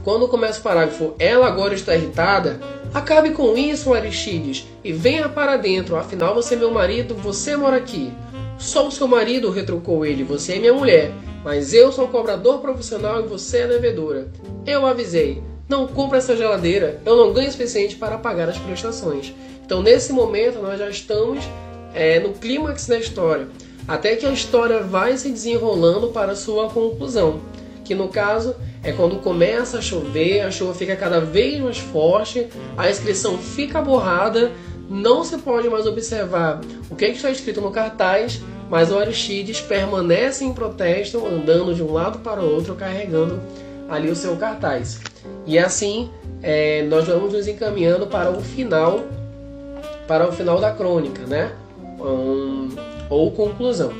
quando 0.04 0.28
começa 0.28 0.60
o 0.60 0.64
parágrafo, 0.64 1.14
ela 1.20 1.48
agora 1.48 1.74
está 1.74 1.96
irritada, 1.96 2.60
acabe 2.94 3.32
com 3.32 3.58
isso, 3.58 3.94
Aristides, 3.94 4.66
e 4.84 4.94
venha 4.94 5.28
para 5.28 5.58
dentro, 5.58 5.96
afinal 5.96 6.34
você 6.34 6.56
é 6.56 6.58
meu 6.58 6.72
marido, 6.72 7.14
você 7.16 7.56
mora 7.56 7.78
aqui. 7.78 8.12
Sou 8.58 8.88
o 8.88 8.92
seu 8.92 9.08
marido, 9.08 9.52
retrucou 9.52 10.06
ele, 10.06 10.24
você 10.24 10.54
é 10.54 10.60
minha 10.60 10.74
mulher, 10.74 11.12
mas 11.44 11.74
eu 11.74 11.92
sou 11.92 12.06
um 12.06 12.12
cobrador 12.12 12.60
profissional 12.60 13.20
e 13.20 13.28
você 13.28 13.60
é 13.60 13.68
devedora. 13.68 14.28
Eu 14.66 14.86
avisei, 14.86 15.42
não 15.68 15.88
compra 15.88 16.18
essa 16.18 16.36
geladeira, 16.36 17.02
eu 17.06 17.16
não 17.16 17.32
ganho 17.32 17.48
o 17.48 17.52
suficiente 17.52 17.96
para 17.96 18.18
pagar 18.18 18.50
as 18.50 18.58
prestações. 18.58 19.34
Então, 19.64 19.82
nesse 19.82 20.12
momento, 20.12 20.60
nós 20.60 20.80
já 20.80 20.90
estamos 20.90 21.44
é, 21.94 22.20
no 22.20 22.34
clímax 22.34 22.88
da 22.88 22.98
história, 22.98 23.48
até 23.88 24.16
que 24.16 24.26
a 24.26 24.32
história 24.32 24.82
vai 24.82 25.18
se 25.18 25.30
desenrolando 25.30 26.10
para 26.10 26.36
sua 26.36 26.70
conclusão, 26.70 27.40
que 27.89 27.95
no 27.95 28.08
caso 28.08 28.56
é 28.84 28.91
quando 28.91 29.15
começa 29.15 29.80
a 29.80 29.82
chover, 29.82 30.41
a 30.41 30.52
chuva 30.52 30.75
fica 30.75 30.95
cada 30.95 31.19
vez 31.19 31.60
mais 31.60 31.80
forte, 31.80 32.47
a 32.78 32.88
inscrição 32.88 33.36
fica 33.39 33.82
borrada, 33.82 34.52
não 34.88 35.23
se 35.23 35.39
pode 35.39 35.67
mais 35.67 35.88
observar 35.88 36.62
o 36.88 36.95
que, 36.95 37.06
é 37.06 37.08
que 37.10 37.15
está 37.15 37.32
escrito 37.32 37.60
no 37.60 37.71
cartaz, 37.71 38.43
mas 38.69 38.91
o 38.91 38.99
Aristides 38.99 39.60
permanece 39.60 40.45
em 40.45 40.54
protesto, 40.54 41.25
andando 41.25 41.73
de 41.73 41.82
um 41.82 41.91
lado 41.91 42.19
para 42.19 42.41
o 42.41 42.54
outro, 42.54 42.75
carregando 42.75 43.41
ali 43.89 44.12
o 44.12 44.15
seu 44.15 44.36
cartaz. 44.36 44.99
E 45.47 45.58
assim 45.58 46.12
é, 46.43 46.84
nós 46.84 47.08
vamos 47.08 47.34
nos 47.34 47.47
encaminhando 47.47 48.06
para 48.06 48.30
o 48.30 48.39
final, 48.39 48.99
para 50.08 50.30
o 50.30 50.32
final 50.32 50.62
da 50.62 50.71
crônica, 50.71 51.23
né? 51.23 51.54
Um, 51.99 52.69
ou 53.10 53.32
conclusão. 53.32 53.91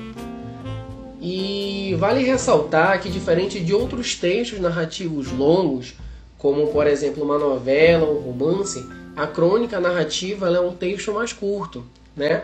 E 1.22 1.96
vale 2.00 2.24
ressaltar 2.24 3.02
que, 3.02 3.10
diferente 3.10 3.60
de 3.60 3.74
outros 3.74 4.16
textos 4.16 4.60
narrativos 4.60 5.32
longos, 5.32 5.96
como 6.38 6.68
por 6.68 6.88
exemplo 6.88 7.24
uma 7.24 7.38
novela 7.38 8.06
ou 8.06 8.20
um 8.20 8.22
romance, 8.22 8.86
a 9.16 9.28
crônica 9.28 9.80
narrativa 9.80 10.48
é 10.48 10.60
um 10.60 10.74
texto 10.74 11.14
mais 11.14 11.34
curto, 11.34 11.86
né? 12.16 12.44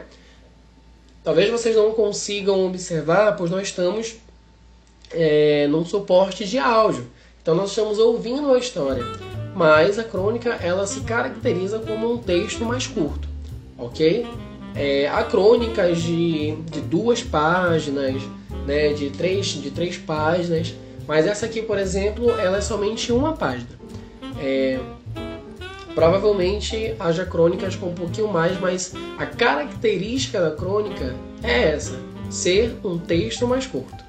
Talvez 1.23 1.49
vocês 1.49 1.75
não 1.75 1.91
consigam 1.91 2.65
observar, 2.67 3.35
pois 3.37 3.49
nós 3.49 3.63
estamos 3.63 4.15
é, 5.11 5.67
num 5.67 5.85
suporte 5.85 6.45
de 6.45 6.59
áudio. 6.59 7.07
Então 7.41 7.55
nós 7.55 7.69
estamos 7.69 7.97
ouvindo 7.97 8.53
a 8.53 8.57
história, 8.57 9.03
mas 9.55 9.97
a 9.97 10.03
crônica 10.03 10.49
ela 10.61 10.85
se 10.85 11.01
caracteriza 11.01 11.79
como 11.79 12.11
um 12.11 12.17
texto 12.17 12.65
mais 12.65 12.87
curto, 12.87 13.27
ok? 13.77 14.27
É, 14.75 15.07
há 15.07 15.23
crônicas 15.23 16.01
de, 16.01 16.55
de 16.69 16.81
duas 16.81 17.23
páginas, 17.23 18.21
né, 18.65 18.93
de, 18.93 19.09
três, 19.09 19.47
de 19.47 19.71
três 19.71 19.97
páginas, 19.97 20.73
mas 21.07 21.25
essa 21.27 21.45
aqui, 21.45 21.61
por 21.61 21.77
exemplo, 21.77 22.31
ela 22.31 22.57
é 22.57 22.61
somente 22.61 23.11
uma 23.11 23.33
página. 23.33 23.69
É, 24.39 24.79
Provavelmente 25.95 26.93
haja 26.99 27.25
crônicas 27.25 27.77
com 27.77 27.87
um 27.87 27.93
pouquinho 27.93 28.27
mais, 28.27 28.59
mas 28.59 28.93
a 29.17 29.25
característica 29.25 30.41
da 30.41 30.51
crônica 30.51 31.15
é 31.41 31.69
essa: 31.69 31.97
ser 32.29 32.75
um 32.83 32.97
texto 32.97 33.47
mais 33.47 33.65
curto. 33.65 34.03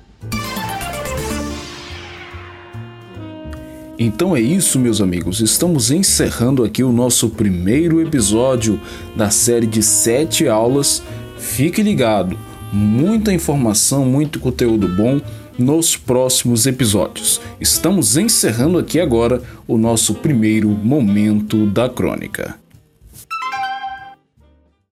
Então 3.96 4.36
é 4.36 4.40
isso, 4.40 4.80
meus 4.80 5.00
amigos. 5.00 5.40
Estamos 5.40 5.92
encerrando 5.92 6.64
aqui 6.64 6.82
o 6.82 6.90
nosso 6.90 7.30
primeiro 7.30 8.02
episódio 8.02 8.80
da 9.14 9.30
série 9.30 9.66
de 9.66 9.80
sete 9.80 10.48
aulas. 10.48 11.02
Fique 11.38 11.82
ligado, 11.82 12.36
muita 12.76 13.32
informação, 13.32 14.04
muito 14.04 14.38
conteúdo 14.38 14.86
bom 14.86 15.20
nos 15.58 15.96
próximos 15.96 16.66
episódios. 16.66 17.40
Estamos 17.58 18.16
encerrando 18.16 18.78
aqui 18.78 19.00
agora 19.00 19.42
o 19.66 19.78
nosso 19.78 20.14
primeiro 20.14 20.68
momento 20.68 21.66
da 21.66 21.88
crônica. 21.88 22.65